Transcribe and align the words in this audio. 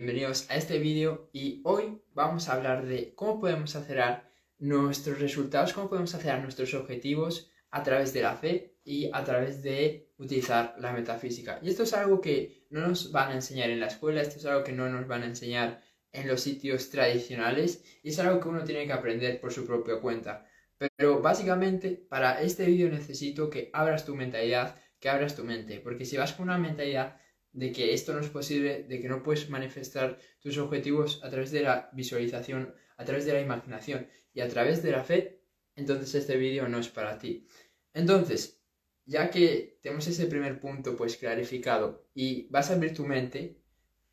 Bienvenidos 0.00 0.48
a 0.48 0.54
este 0.54 0.78
vídeo 0.78 1.28
y 1.32 1.60
hoy 1.64 2.00
vamos 2.14 2.48
a 2.48 2.52
hablar 2.52 2.86
de 2.86 3.16
cómo 3.16 3.40
podemos 3.40 3.74
acelerar 3.74 4.30
nuestros 4.60 5.18
resultados, 5.18 5.72
cómo 5.72 5.88
podemos 5.88 6.14
acelerar 6.14 6.40
nuestros 6.40 6.72
objetivos 6.74 7.50
a 7.72 7.82
través 7.82 8.12
de 8.12 8.22
la 8.22 8.36
fe 8.36 8.76
y 8.84 9.10
a 9.12 9.24
través 9.24 9.60
de 9.64 10.12
utilizar 10.18 10.76
la 10.78 10.92
metafísica. 10.92 11.58
Y 11.64 11.70
esto 11.70 11.82
es 11.82 11.94
algo 11.94 12.20
que 12.20 12.68
no 12.70 12.86
nos 12.86 13.10
van 13.10 13.32
a 13.32 13.34
enseñar 13.34 13.70
en 13.70 13.80
la 13.80 13.88
escuela, 13.88 14.22
esto 14.22 14.36
es 14.36 14.46
algo 14.46 14.62
que 14.62 14.70
no 14.70 14.88
nos 14.88 15.08
van 15.08 15.24
a 15.24 15.26
enseñar 15.26 15.82
en 16.12 16.28
los 16.28 16.42
sitios 16.42 16.90
tradicionales 16.90 17.82
y 18.04 18.10
es 18.10 18.20
algo 18.20 18.38
que 18.38 18.48
uno 18.50 18.62
tiene 18.62 18.86
que 18.86 18.92
aprender 18.92 19.40
por 19.40 19.52
su 19.52 19.66
propia 19.66 20.00
cuenta. 20.00 20.46
Pero 20.94 21.20
básicamente 21.20 21.90
para 22.08 22.40
este 22.40 22.66
vídeo 22.66 22.88
necesito 22.88 23.50
que 23.50 23.68
abras 23.72 24.04
tu 24.04 24.14
mentalidad, 24.14 24.76
que 25.00 25.08
abras 25.08 25.34
tu 25.34 25.42
mente, 25.42 25.80
porque 25.80 26.04
si 26.04 26.16
vas 26.16 26.34
con 26.34 26.44
una 26.44 26.56
mentalidad 26.56 27.16
de 27.58 27.72
que 27.72 27.92
esto 27.92 28.14
no 28.14 28.20
es 28.20 28.28
posible, 28.28 28.84
de 28.84 29.00
que 29.00 29.08
no 29.08 29.22
puedes 29.24 29.50
manifestar 29.50 30.16
tus 30.38 30.58
objetivos 30.58 31.20
a 31.24 31.28
través 31.28 31.50
de 31.50 31.62
la 31.62 31.90
visualización, 31.92 32.72
a 32.96 33.04
través 33.04 33.26
de 33.26 33.32
la 33.32 33.40
imaginación 33.40 34.06
y 34.32 34.40
a 34.40 34.48
través 34.48 34.80
de 34.80 34.92
la 34.92 35.02
fe, 35.02 35.42
entonces 35.74 36.14
este 36.14 36.36
vídeo 36.36 36.68
no 36.68 36.78
es 36.78 36.88
para 36.88 37.18
ti. 37.18 37.48
Entonces, 37.94 38.60
ya 39.06 39.28
que 39.28 39.80
tenemos 39.82 40.06
ese 40.06 40.26
primer 40.26 40.60
punto 40.60 40.96
pues 40.96 41.16
clarificado 41.16 42.06
y 42.14 42.46
vas 42.48 42.70
a 42.70 42.74
abrir 42.74 42.94
tu 42.94 43.04
mente, 43.04 43.60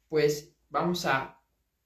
pues 0.09 0.55
vamos 0.69 1.05
a 1.05 1.39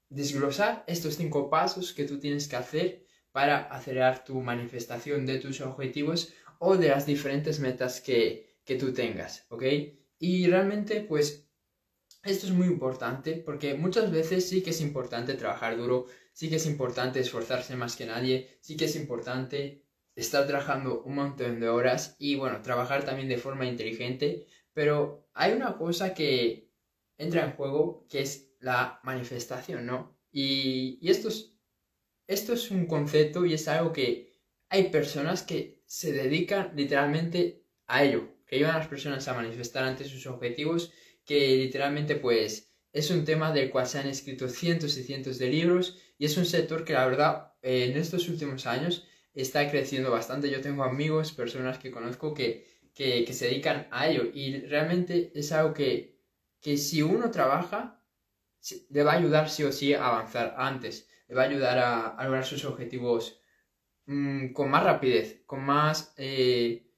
desglosar 0.08 0.84
estos 0.86 1.16
cinco 1.16 1.50
pasos 1.50 1.92
que 1.92 2.04
tú 2.04 2.18
tienes 2.18 2.48
que 2.48 2.56
hacer 2.56 3.04
para 3.32 3.64
acelerar 3.64 4.24
tu 4.24 4.40
manifestación 4.40 5.26
de 5.26 5.38
tus 5.38 5.60
objetivos 5.60 6.32
o 6.58 6.78
de 6.78 6.88
las 6.88 7.04
diferentes 7.04 7.60
metas 7.60 8.00
que, 8.00 8.56
que 8.64 8.76
tú 8.76 8.94
tengas, 8.94 9.44
¿ok? 9.50 9.64
Y 10.18 10.46
realmente, 10.46 11.00
pues, 11.00 11.49
esto 12.22 12.46
es 12.46 12.52
muy 12.52 12.66
importante 12.66 13.36
porque 13.36 13.74
muchas 13.74 14.10
veces 14.10 14.48
sí 14.48 14.62
que 14.62 14.70
es 14.70 14.80
importante 14.80 15.34
trabajar 15.34 15.76
duro, 15.76 16.06
sí 16.32 16.48
que 16.48 16.56
es 16.56 16.66
importante 16.66 17.20
esforzarse 17.20 17.76
más 17.76 17.96
que 17.96 18.06
nadie, 18.06 18.58
sí 18.60 18.76
que 18.76 18.86
es 18.86 18.96
importante 18.96 19.84
estar 20.14 20.46
trabajando 20.46 21.02
un 21.02 21.14
montón 21.14 21.60
de 21.60 21.68
horas 21.68 22.16
y, 22.18 22.36
bueno, 22.36 22.60
trabajar 22.62 23.04
también 23.04 23.28
de 23.28 23.38
forma 23.38 23.66
inteligente, 23.66 24.46
pero 24.72 25.28
hay 25.34 25.52
una 25.52 25.76
cosa 25.76 26.14
que 26.14 26.70
entra 27.16 27.44
en 27.44 27.52
juego 27.52 28.06
que 28.08 28.20
es 28.20 28.52
la 28.60 29.00
manifestación, 29.02 29.86
¿no? 29.86 30.18
Y, 30.30 30.98
y 31.00 31.10
esto, 31.10 31.28
es, 31.28 31.54
esto 32.26 32.52
es 32.52 32.70
un 32.70 32.86
concepto 32.86 33.46
y 33.46 33.54
es 33.54 33.66
algo 33.68 33.92
que 33.92 34.30
hay 34.68 34.90
personas 34.90 35.42
que 35.42 35.82
se 35.86 36.12
dedican 36.12 36.72
literalmente 36.76 37.64
a 37.86 38.04
ello, 38.04 38.36
que 38.46 38.56
ayudan 38.56 38.76
a 38.76 38.78
las 38.78 38.88
personas 38.88 39.26
a 39.26 39.34
manifestar 39.34 39.84
ante 39.84 40.04
sus 40.04 40.26
objetivos, 40.26 40.92
que 41.30 41.56
literalmente 41.58 42.16
pues 42.16 42.74
es 42.92 43.08
un 43.12 43.24
tema 43.24 43.52
del 43.52 43.70
cual 43.70 43.86
se 43.86 44.00
han 44.00 44.08
escrito 44.08 44.48
cientos 44.48 44.96
y 44.98 45.04
cientos 45.04 45.38
de 45.38 45.46
libros 45.46 45.96
y 46.18 46.24
es 46.24 46.36
un 46.36 46.44
sector 46.44 46.84
que 46.84 46.94
la 46.94 47.06
verdad 47.06 47.52
en 47.62 47.96
estos 47.96 48.28
últimos 48.28 48.66
años 48.66 49.06
está 49.32 49.70
creciendo 49.70 50.10
bastante. 50.10 50.50
Yo 50.50 50.60
tengo 50.60 50.82
amigos, 50.82 51.30
personas 51.30 51.78
que 51.78 51.92
conozco 51.92 52.34
que, 52.34 52.66
que, 52.92 53.32
se 53.32 53.44
dedican 53.44 53.86
a 53.92 54.08
ello 54.08 54.24
y 54.34 54.58
realmente 54.66 55.30
es 55.32 55.52
algo 55.52 55.72
que, 55.72 56.18
que 56.60 56.76
si 56.76 57.00
uno 57.00 57.30
trabaja 57.30 58.02
le 58.88 59.04
va 59.04 59.12
a 59.12 59.18
ayudar 59.18 59.48
sí 59.48 59.62
o 59.62 59.70
sí 59.70 59.94
a 59.94 60.08
avanzar 60.08 60.56
antes, 60.58 61.08
le 61.28 61.36
va 61.36 61.42
a 61.42 61.46
ayudar 61.46 61.78
a, 61.78 62.24
lograr 62.24 62.44
sus 62.44 62.64
objetivos 62.64 63.40
mmm, 64.06 64.48
con 64.48 64.68
más 64.68 64.82
rapidez, 64.82 65.44
con 65.46 65.60
más... 65.62 66.12
Eh, 66.16 66.90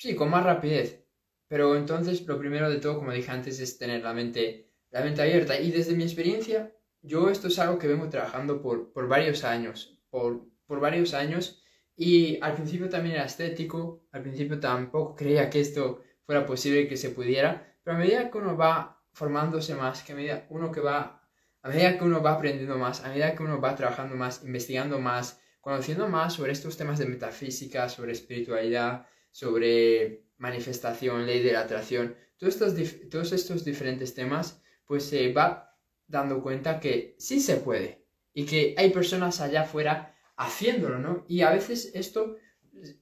Sí, 0.00 0.14
con 0.14 0.30
más 0.30 0.44
rapidez. 0.44 1.07
Pero 1.48 1.76
entonces 1.76 2.26
lo 2.26 2.38
primero 2.38 2.70
de 2.70 2.78
todo, 2.78 2.98
como 2.98 3.12
dije 3.12 3.30
antes, 3.30 3.58
es 3.58 3.78
tener 3.78 4.02
la 4.02 4.12
mente, 4.12 4.70
la 4.90 5.02
mente 5.02 5.22
abierta. 5.22 5.58
Y 5.58 5.70
desde 5.70 5.94
mi 5.94 6.04
experiencia, 6.04 6.72
yo 7.02 7.30
esto 7.30 7.48
es 7.48 7.58
algo 7.58 7.78
que 7.78 7.88
vengo 7.88 8.08
trabajando 8.10 8.60
por, 8.60 8.92
por 8.92 9.08
varios 9.08 9.44
años. 9.44 9.98
Por, 10.10 10.46
por 10.66 10.80
varios 10.80 11.14
años. 11.14 11.62
Y 11.96 12.38
al 12.42 12.54
principio 12.54 12.88
también 12.88 13.16
era 13.16 13.24
estético. 13.24 14.06
Al 14.12 14.22
principio 14.22 14.60
tampoco 14.60 15.16
creía 15.16 15.48
que 15.50 15.60
esto 15.60 16.02
fuera 16.24 16.44
posible 16.44 16.86
que 16.86 16.96
se 16.96 17.10
pudiera. 17.10 17.76
Pero 17.82 17.96
a 17.96 18.00
medida 18.00 18.30
que 18.30 18.38
uno 18.38 18.56
va 18.56 19.02
formándose 19.12 19.74
más, 19.74 20.02
que 20.02 20.14
medida 20.14 20.46
uno 20.50 20.70
que 20.70 20.80
va, 20.80 21.26
a 21.62 21.68
medida 21.68 21.98
que 21.98 22.04
uno 22.04 22.22
va 22.22 22.32
aprendiendo 22.32 22.78
más, 22.78 23.02
a 23.04 23.08
medida 23.08 23.34
que 23.34 23.42
uno 23.42 23.60
va 23.60 23.74
trabajando 23.74 24.14
más, 24.14 24.44
investigando 24.44 25.00
más, 25.00 25.40
conociendo 25.60 26.08
más 26.08 26.34
sobre 26.34 26.52
estos 26.52 26.76
temas 26.76 26.98
de 26.98 27.06
metafísica, 27.06 27.88
sobre 27.88 28.12
espiritualidad, 28.12 29.06
sobre 29.30 30.27
manifestación, 30.38 31.26
ley 31.26 31.42
de 31.42 31.52
la 31.52 31.60
atracción, 31.60 32.16
todos 32.38 32.54
estos, 32.54 32.74
todos 33.10 33.32
estos 33.32 33.64
diferentes 33.64 34.14
temas, 34.14 34.62
pues 34.86 35.04
se 35.04 35.32
va 35.32 35.76
dando 36.06 36.42
cuenta 36.42 36.80
que 36.80 37.14
sí 37.18 37.40
se 37.40 37.56
puede 37.56 38.06
y 38.32 38.46
que 38.46 38.74
hay 38.78 38.90
personas 38.90 39.40
allá 39.40 39.62
afuera 39.62 40.14
haciéndolo, 40.36 40.98
¿no? 40.98 41.24
Y 41.28 41.42
a 41.42 41.50
veces 41.50 41.90
esto 41.94 42.36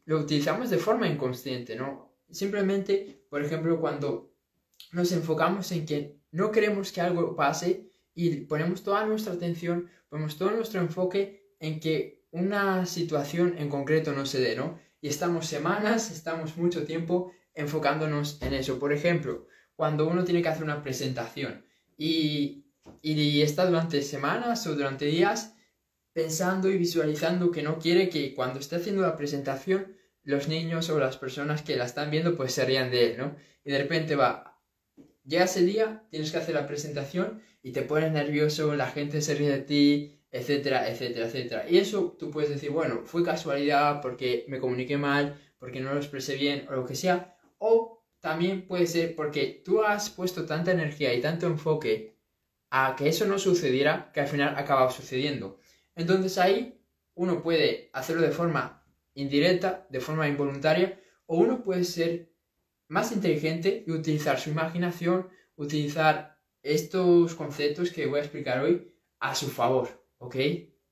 lo 0.05 0.21
utilizamos 0.21 0.71
de 0.71 0.79
forma 0.79 1.07
inconsciente, 1.07 1.77
¿no? 1.77 2.17
Simplemente, 2.31 3.27
por 3.29 3.45
ejemplo, 3.45 3.79
cuando 3.79 4.33
nos 4.93 5.13
enfocamos 5.13 5.71
en 5.73 5.87
que 5.87 6.19
no 6.33 6.51
queremos 6.51 6.93
que 6.93 7.01
algo 7.01 7.37
pase 7.37 7.91
y 8.15 8.35
ponemos 8.47 8.83
toda 8.83 9.07
nuestra 9.07 9.35
atención, 9.35 9.89
ponemos 10.09 10.37
todo 10.37 10.51
nuestro 10.51 10.81
enfoque 10.81 11.55
en 11.61 11.81
que 11.81 12.27
una 12.31 12.87
situación 12.87 13.57
en 13.59 13.69
concreto 13.69 14.13
no 14.13 14.27
se 14.27 14.41
dé, 14.41 14.57
¿no? 14.57 14.79
Y 15.07 15.09
estamos 15.09 15.47
semanas, 15.47 16.11
estamos 16.11 16.57
mucho 16.57 16.85
tiempo 16.85 17.33
enfocándonos 17.55 18.43
en 18.43 18.55
eso. 18.55 18.81
Por 18.81 18.93
ejemplo, 18.93 19.47
cuando 19.77 20.09
uno 20.09 20.25
tiene 20.25 20.43
que 20.43 20.49
hacer 20.49 20.65
una 20.65 20.83
presentación 20.83 21.65
y, 21.97 22.67
y 23.03 23.41
está 23.41 23.67
durante 23.67 24.03
semanas 24.03 24.67
o 24.67 24.75
durante 24.75 25.05
días 25.05 25.55
pensando 26.13 26.69
y 26.69 26.77
visualizando 26.77 27.53
que 27.53 27.63
no 27.63 27.79
quiere 27.79 28.09
que 28.09 28.35
cuando 28.35 28.59
esté 28.59 28.75
haciendo 28.75 29.03
la 29.03 29.17
presentación 29.17 29.97
los 30.25 30.49
niños 30.49 30.91
o 30.91 30.99
las 30.99 31.17
personas 31.19 31.63
que 31.63 31.77
la 31.77 31.85
están 31.85 32.11
viendo 32.11 32.37
pues 32.37 32.53
se 32.53 32.65
rían 32.65 32.91
de 32.91 33.13
él, 33.13 33.17
¿no? 33.17 33.37
Y 33.65 33.71
de 33.71 33.79
repente 33.79 34.17
va, 34.17 34.61
llega 35.25 35.45
ese 35.45 35.63
día, 35.63 36.05
tienes 36.11 36.33
que 36.33 36.39
hacer 36.39 36.57
la 36.57 36.67
presentación 36.67 37.43
y 37.63 37.71
te 37.71 37.83
pones 37.83 38.11
nervioso, 38.11 38.75
la 38.75 38.89
gente 38.89 39.23
se 39.23 39.37
ríe 39.37 39.51
de 39.51 39.61
ti, 39.61 40.16
etcétera, 40.37 40.89
etcétera, 40.89 41.27
etcétera. 41.27 41.67
Y 41.69 41.79
eso 41.79 42.17
tú 42.19 42.31
puedes 42.31 42.51
decir, 42.51 42.71
bueno, 42.71 43.03
fue 43.05 43.25
casualidad 43.25 44.01
porque 44.01 44.45
me 44.49 44.61
comuniqué 44.61 44.97
mal, 44.97 45.39
porque 45.59 45.81
no 45.81 45.93
lo 45.93 45.99
expresé 45.99 46.37
bien 46.37 46.67
o 46.69 46.73
lo 46.73 46.87
que 46.87 46.95
sea. 46.95 47.37
O 47.59 48.05
también 48.21 48.67
puede 48.67 48.87
ser 48.87 49.15
porque 49.15 49.63
tú 49.65 49.83
has 49.83 50.11
puesto 50.11 50.47
tanta 50.47 50.73
energía 50.73 51.15
y 51.15 51.21
tanto 51.21 51.47
enfoque 51.47 52.17
a 52.71 52.95
que 52.97 53.09
eso 53.09 53.27
no 53.27 53.39
sucediera 53.39 54.11
que 54.13 54.21
al 54.21 54.27
final 54.27 54.55
acaba 54.57 54.91
sucediendo. 54.91 55.61
Entonces 55.95 56.37
ahí 56.39 56.81
uno 57.15 57.43
puede 57.43 57.91
hacerlo 57.93 58.23
de 58.23 58.31
forma 58.31 58.85
indirecta, 59.15 59.87
de 59.89 60.01
forma 60.01 60.29
involuntaria, 60.29 61.01
o 61.27 61.39
uno 61.39 61.63
puede 61.63 61.85
ser 61.85 62.33
más 62.89 63.13
inteligente 63.13 63.85
y 63.87 63.93
utilizar 63.93 64.39
su 64.39 64.51
imaginación, 64.51 65.29
utilizar 65.57 66.39
estos 66.63 67.35
conceptos 67.35 67.91
que 67.91 68.07
voy 68.07 68.19
a 68.19 68.23
explicar 68.23 68.61
hoy 68.61 68.93
a 69.21 69.35
su 69.35 69.49
favor. 69.49 70.06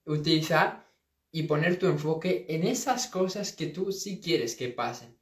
Utilizar 0.07 0.91
y 1.31 1.45
poner 1.45 1.79
tu 1.79 1.87
enfoque 1.87 2.47
en 2.49 2.65
esas 2.65 3.09
cosas 3.09 3.53
que 3.53 3.67
tú 3.67 3.91
sí 3.91 4.21
quieres 4.21 4.55
que 4.55 4.69
pasen. 4.69 5.19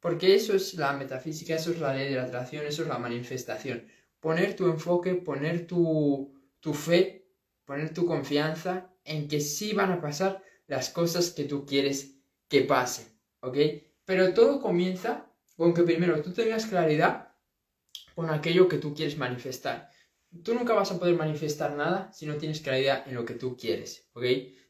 Porque 0.00 0.34
eso 0.34 0.54
es 0.54 0.74
la 0.74 0.92
metafísica, 0.92 1.56
eso 1.56 1.72
es 1.72 1.80
la 1.80 1.94
ley 1.94 2.08
de 2.08 2.16
la 2.16 2.24
atracción, 2.24 2.64
eso 2.66 2.82
es 2.82 2.88
la 2.88 2.98
manifestación. 2.98 3.88
Poner 4.20 4.54
tu 4.54 4.66
enfoque, 4.66 5.14
poner 5.14 5.66
tu, 5.66 6.32
tu 6.60 6.72
fe, 6.72 7.26
poner 7.64 7.92
tu 7.92 8.06
confianza 8.06 8.94
en 9.04 9.26
que 9.26 9.40
sí 9.40 9.72
van 9.72 9.90
a 9.90 10.00
pasar 10.00 10.42
las 10.66 10.90
cosas 10.90 11.30
que 11.30 11.44
tú 11.44 11.66
quieres 11.66 12.18
que 12.48 12.62
pasen, 12.62 13.06
¿ok? 13.40 13.56
Pero 14.04 14.34
todo 14.34 14.60
comienza 14.60 15.32
con 15.56 15.74
que 15.74 15.82
primero 15.82 16.22
tú 16.22 16.32
tengas 16.32 16.66
claridad 16.66 17.34
con 18.14 18.30
aquello 18.30 18.68
que 18.68 18.78
tú 18.78 18.94
quieres 18.94 19.18
manifestar 19.18 19.90
tú 20.42 20.54
nunca 20.54 20.74
vas 20.74 20.90
a 20.92 20.98
poder 20.98 21.16
manifestar 21.16 21.76
nada 21.76 22.12
si 22.12 22.26
no 22.26 22.36
tienes 22.36 22.60
claridad 22.60 23.06
en 23.06 23.14
lo 23.14 23.24
que 23.24 23.34
tú 23.34 23.56
quieres, 23.56 24.08
¿ok? 24.14 24.24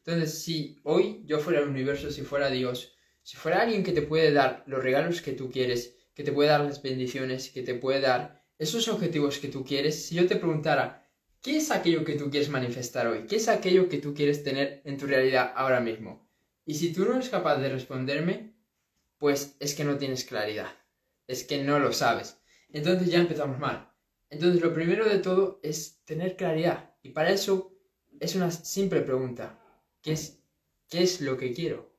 Entonces, 0.05 0.41
si 0.41 0.79
hoy 0.83 1.23
yo 1.25 1.39
fuera 1.39 1.59
el 1.59 1.67
universo, 1.67 2.11
si 2.11 2.21
fuera 2.21 2.49
Dios, 2.49 2.93
si 3.23 3.35
fuera 3.35 3.61
alguien 3.61 3.83
que 3.83 3.91
te 3.91 4.01
puede 4.01 4.31
dar 4.31 4.63
los 4.67 4.81
regalos 4.81 5.21
que 5.21 5.33
tú 5.33 5.51
quieres, 5.51 5.97
que 6.13 6.23
te 6.23 6.31
puede 6.31 6.49
dar 6.49 6.61
las 6.61 6.81
bendiciones, 6.81 7.49
que 7.49 7.61
te 7.61 7.75
puede 7.75 7.99
dar 7.99 8.43
esos 8.57 8.87
objetivos 8.87 9.39
que 9.39 9.49
tú 9.49 9.65
quieres, 9.65 10.05
si 10.05 10.15
yo 10.15 10.25
te 10.27 10.37
preguntara, 10.37 11.07
¿qué 11.41 11.57
es 11.57 11.69
aquello 11.69 12.03
que 12.05 12.15
tú 12.15 12.29
quieres 12.29 12.49
manifestar 12.49 13.07
hoy? 13.07 13.27
¿Qué 13.27 13.35
es 13.35 13.47
aquello 13.49 13.89
que 13.89 13.97
tú 13.97 14.13
quieres 14.13 14.43
tener 14.43 14.81
en 14.85 14.97
tu 14.97 15.05
realidad 15.07 15.51
ahora 15.55 15.79
mismo? 15.79 16.27
Y 16.65 16.75
si 16.75 16.93
tú 16.93 17.05
no 17.05 17.15
eres 17.15 17.29
capaz 17.29 17.57
de 17.57 17.69
responderme, 17.69 18.55
pues 19.17 19.55
es 19.59 19.75
que 19.75 19.83
no 19.83 19.97
tienes 19.97 20.25
claridad, 20.25 20.71
es 21.27 21.43
que 21.43 21.63
no 21.63 21.79
lo 21.79 21.93
sabes. 21.93 22.39
Entonces 22.69 23.09
ya 23.09 23.19
empezamos 23.19 23.59
mal. 23.59 23.91
Entonces, 24.29 24.61
lo 24.61 24.73
primero 24.73 25.07
de 25.07 25.19
todo 25.19 25.59
es 25.63 26.01
tener 26.05 26.35
claridad. 26.35 26.93
Y 27.01 27.09
para 27.09 27.31
eso 27.31 27.73
es 28.19 28.35
una 28.35 28.51
simple 28.51 29.01
pregunta. 29.01 29.59
¿Qué 30.01 30.13
es, 30.13 30.39
qué 30.89 31.03
es 31.03 31.21
lo 31.21 31.37
que 31.37 31.53
quiero? 31.53 31.91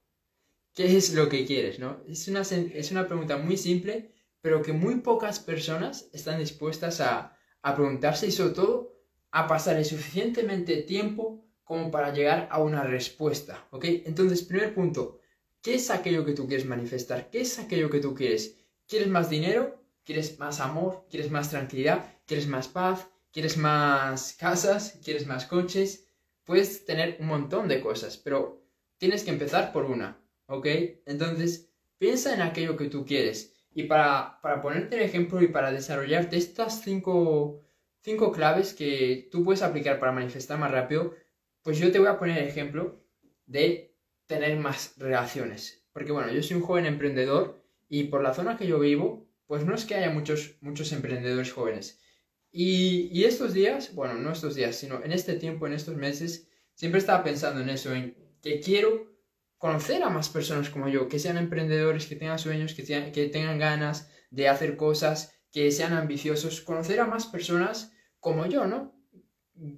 ¿Qué 0.75 0.97
es 0.97 1.15
lo 1.15 1.29
que 1.29 1.45
quieres? 1.47 1.79
¿no? 1.79 2.03
Es, 2.07 2.29
una, 2.29 2.43
es 2.43 2.91
una 2.91 3.07
pregunta 3.09 3.37
muy 3.37 3.57
simple, 3.57 4.13
pero 4.41 4.63
que 4.63 4.73
muy 4.73 4.97
pocas 4.97 5.41
personas 5.41 6.09
están 6.13 6.39
dispuestas 6.39 7.01
a, 7.01 7.37
a 7.63 7.75
preguntarse 7.75 8.27
y 8.27 8.33
sobre 8.33 8.55
todo 8.55 8.99
a 9.31 9.47
pasar 9.47 9.77
el 9.77 9.85
suficientemente 9.85 10.83
tiempo 10.83 11.45
como 11.65 11.91
para 11.91 12.13
llegar 12.13 12.49
a 12.51 12.63
una 12.63 12.83
respuesta. 12.85 13.69
Entonces, 13.83 14.43
primer 14.43 14.75
punto, 14.75 15.21
¿qué 15.61 15.75
es 15.75 15.91
aquello 15.91 16.25
que 16.25 16.33
tú 16.33 16.47
quieres 16.47 16.67
manifestar? 16.67 17.31
¿Qué 17.31 17.43
es 17.43 17.59
aquello 17.59 17.91
que 17.91 18.01
tú 18.01 18.15
quieres? 18.15 18.57
¿Quieres 18.87 19.09
más 19.09 19.29
dinero? 19.29 19.83
¿Quieres 20.05 20.39
más 20.39 20.61
amor? 20.61 21.07
¿Quieres 21.11 21.31
más 21.31 21.51
tranquilidad? 21.51 22.18
¿Quieres 22.29 22.47
más 22.47 22.69
paz? 22.69 23.09
¿Quieres 23.33 23.57
más 23.57 24.37
casas? 24.39 25.01
¿Quieres 25.03 25.27
más 25.27 25.47
coches? 25.47 26.11
Puedes 26.45 26.85
tener 26.85 27.17
un 27.21 27.27
montón 27.27 27.69
de 27.69 27.81
cosas, 27.81 28.19
pero 28.19 28.67
tienes 28.99 29.25
que 29.25 29.31
empezar 29.31 29.73
por 29.73 29.87
una, 29.87 30.21
¿ok? 30.45 30.67
Entonces, 31.07 31.71
piensa 31.97 32.35
en 32.35 32.43
aquello 32.43 32.77
que 32.77 32.91
tú 32.91 33.07
quieres. 33.07 33.57
Y 33.73 33.85
para, 33.85 34.43
para 34.43 34.61
ponerte 34.61 34.97
el 34.97 35.05
ejemplo 35.05 35.41
y 35.41 35.49
para 35.49 35.73
desarrollarte 35.73 36.37
estas 36.37 36.83
cinco, 36.83 37.63
cinco 38.03 38.31
claves 38.31 38.75
que 38.75 39.31
tú 39.33 39.43
puedes 39.43 39.63
aplicar 39.63 39.99
para 39.99 40.13
manifestar 40.13 40.59
más 40.59 40.71
rápido, 40.71 41.15
pues 41.63 41.79
yo 41.79 41.91
te 41.91 41.99
voy 41.99 42.09
a 42.09 42.19
poner 42.19 42.37
el 42.37 42.49
ejemplo 42.49 43.03
de 43.47 43.97
tener 44.27 44.59
más 44.59 44.93
relaciones. 44.99 45.83
Porque 45.95 46.13
bueno, 46.13 46.31
yo 46.31 46.43
soy 46.43 46.59
un 46.59 46.63
joven 46.63 46.85
emprendedor 46.85 47.65
y 47.89 48.05
por 48.05 48.23
la 48.23 48.35
zona 48.35 48.59
que 48.59 48.67
yo 48.67 48.79
vivo, 48.79 49.27
pues 49.47 49.65
no 49.65 49.75
es 49.75 49.87
que 49.87 49.95
haya 49.95 50.11
muchos, 50.11 50.57
muchos 50.61 50.93
emprendedores 50.93 51.55
jóvenes. 51.55 52.03
Y, 52.51 53.25
estos 53.25 53.53
días, 53.53 53.95
bueno, 53.95 54.15
no 54.15 54.33
estos 54.33 54.55
días, 54.55 54.77
sino 54.77 55.03
en 55.05 55.13
este 55.13 55.35
tiempo, 55.35 55.67
en 55.67 55.75
estos 55.75 55.97
meses, 55.97 56.49
siempre 56.75 56.99
estaba 56.99 57.23
pensando 57.23 57.61
en 57.61 57.69
eso, 57.69 57.95
en 57.95 58.17
que 58.43 58.61
quiero 58.61 59.13
conocer 59.59 60.03
a 60.03 60.11
más 60.11 60.29
personas 60.29 60.71
como 60.71 60.89
yo, 60.89 61.09
que 61.09 61.19
sean 61.19 61.37
emprendedores, 61.37 62.07
que 62.07 62.17
tengan 62.17 62.39
sueños, 62.39 62.75
que, 62.75 62.85
que 63.13 63.27
tengan 63.27 63.59
ganas 63.59 64.11
de 64.31 64.49
hacer 64.49 64.77
cosas, 64.77 65.35
que 65.53 65.71
sean 65.71 65.93
ambiciosos, 65.93 66.61
conocer 66.61 67.01
a 67.01 67.07
más 67.07 67.27
personas 67.27 67.93
como 68.21 68.47
yo, 68.47 68.67
¿no? 68.67 68.95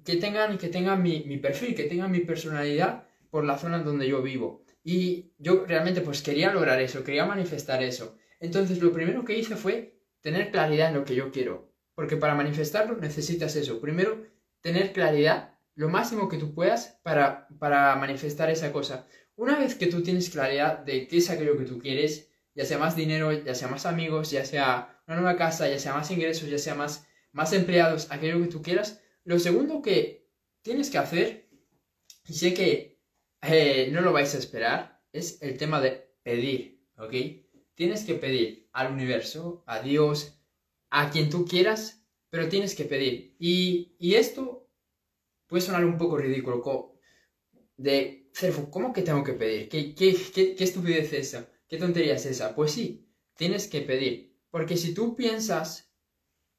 Que 0.05 0.17
tengan, 0.17 0.57
que 0.57 0.69
tengan 0.69 1.01
mi, 1.01 1.23
mi 1.25 1.37
perfil, 1.37 1.75
que 1.75 1.85
tengan 1.85 2.11
mi 2.11 2.19
personalidad 2.19 3.07
por 3.29 3.43
la 3.43 3.57
zona 3.57 3.79
donde 3.79 4.07
yo 4.07 4.21
vivo. 4.21 4.63
Y 4.83 5.33
yo 5.37 5.65
realmente 5.65 6.01
pues 6.01 6.21
quería 6.21 6.53
lograr 6.53 6.81
eso, 6.81 7.03
quería 7.03 7.25
manifestar 7.25 7.81
eso. 7.83 8.17
Entonces 8.39 8.81
lo 8.81 8.91
primero 8.91 9.25
que 9.25 9.37
hice 9.37 9.55
fue 9.55 9.99
tener 10.21 10.51
claridad 10.51 10.89
en 10.89 10.95
lo 10.95 11.05
que 11.05 11.15
yo 11.15 11.31
quiero. 11.31 11.70
Porque 12.01 12.17
para 12.17 12.33
manifestarlo 12.33 12.97
necesitas 12.97 13.55
eso. 13.55 13.79
Primero, 13.79 14.25
tener 14.61 14.91
claridad 14.91 15.53
lo 15.75 15.87
máximo 15.87 16.29
que 16.29 16.39
tú 16.39 16.51
puedas 16.51 16.97
para, 17.03 17.47
para 17.59 17.95
manifestar 17.95 18.49
esa 18.49 18.73
cosa. 18.73 19.05
Una 19.35 19.59
vez 19.59 19.75
que 19.75 19.85
tú 19.85 20.01
tienes 20.01 20.31
claridad 20.31 20.79
de 20.79 21.07
qué 21.07 21.17
es 21.17 21.29
aquello 21.29 21.59
que 21.59 21.65
tú 21.65 21.77
quieres, 21.77 22.31
ya 22.55 22.65
sea 22.65 22.79
más 22.79 22.95
dinero, 22.95 23.31
ya 23.31 23.53
sea 23.53 23.67
más 23.67 23.85
amigos, 23.85 24.31
ya 24.31 24.43
sea 24.45 24.99
una 25.05 25.17
nueva 25.17 25.37
casa, 25.37 25.69
ya 25.69 25.77
sea 25.77 25.93
más 25.93 26.09
ingresos, 26.09 26.49
ya 26.49 26.57
sea 26.57 26.73
más, 26.73 27.05
más 27.33 27.53
empleados, 27.53 28.07
aquello 28.09 28.41
que 28.41 28.47
tú 28.47 28.63
quieras, 28.63 28.99
lo 29.23 29.37
segundo 29.37 29.83
que 29.83 30.27
tienes 30.63 30.89
que 30.89 30.97
hacer, 30.97 31.49
y 32.27 32.33
sé 32.33 32.55
que 32.55 32.99
eh, 33.43 33.89
no 33.91 34.01
lo 34.01 34.11
vais 34.11 34.33
a 34.33 34.39
esperar, 34.39 35.03
es 35.13 35.39
el 35.43 35.55
tema 35.55 35.79
de 35.79 36.11
pedir, 36.23 36.83
¿ok? 36.97 37.13
Tienes 37.75 38.05
que 38.05 38.15
pedir 38.15 38.69
al 38.73 38.91
universo, 38.91 39.63
a 39.67 39.81
Dios, 39.81 40.40
a 40.91 41.09
quien 41.09 41.29
tú 41.29 41.45
quieras, 41.45 42.05
pero 42.29 42.49
tienes 42.49 42.75
que 42.75 42.85
pedir. 42.85 43.35
Y, 43.39 43.95
esto 43.99 44.69
puede 45.47 45.61
sonar 45.61 45.85
un 45.85 45.97
poco 45.97 46.17
ridículo, 46.17 46.61
de, 47.77 48.29
¿cómo 48.69 48.93
que 48.93 49.01
tengo 49.01 49.23
que 49.23 49.33
pedir? 49.33 49.69
¿Qué, 49.69 49.95
qué, 49.95 50.15
qué, 50.33 50.63
estupidez 50.63 51.11
es 51.13 51.27
esa? 51.33 51.49
¿Qué 51.67 51.77
tontería 51.77 52.15
es 52.15 52.25
esa? 52.25 52.53
Pues 52.53 52.71
sí, 52.71 53.07
tienes 53.35 53.67
que 53.67 53.81
pedir. 53.81 54.37
Porque 54.51 54.77
si 54.77 54.93
tú 54.93 55.15
piensas, 55.15 55.91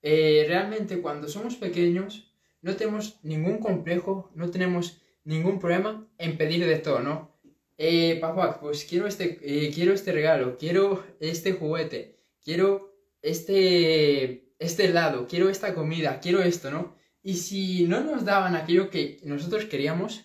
eh, 0.00 0.44
realmente 0.48 1.00
cuando 1.00 1.28
somos 1.28 1.56
pequeños, 1.56 2.32
no 2.62 2.74
tenemos 2.74 3.20
ningún 3.22 3.58
complejo, 3.58 4.30
no 4.34 4.50
tenemos 4.50 5.02
ningún 5.24 5.58
problema 5.58 6.08
en 6.18 6.36
pedir 6.38 6.66
de 6.66 6.78
todo, 6.78 7.00
¿no? 7.00 7.38
Eh, 7.76 8.18
papá, 8.20 8.60
pues 8.60 8.84
quiero 8.84 9.06
este, 9.06 9.38
eh, 9.42 9.70
quiero 9.74 9.92
este 9.92 10.12
regalo, 10.12 10.56
quiero 10.56 11.04
este 11.20 11.52
juguete, 11.52 12.16
quiero 12.42 12.91
este, 13.22 14.52
este 14.58 14.84
helado, 14.86 15.26
quiero 15.26 15.48
esta 15.48 15.74
comida, 15.74 16.20
quiero 16.20 16.42
esto, 16.42 16.70
¿no? 16.70 16.96
Y 17.22 17.34
si 17.36 17.84
no 17.84 18.02
nos 18.02 18.24
daban 18.24 18.56
aquello 18.56 18.90
que 18.90 19.20
nosotros 19.24 19.64
queríamos, 19.66 20.24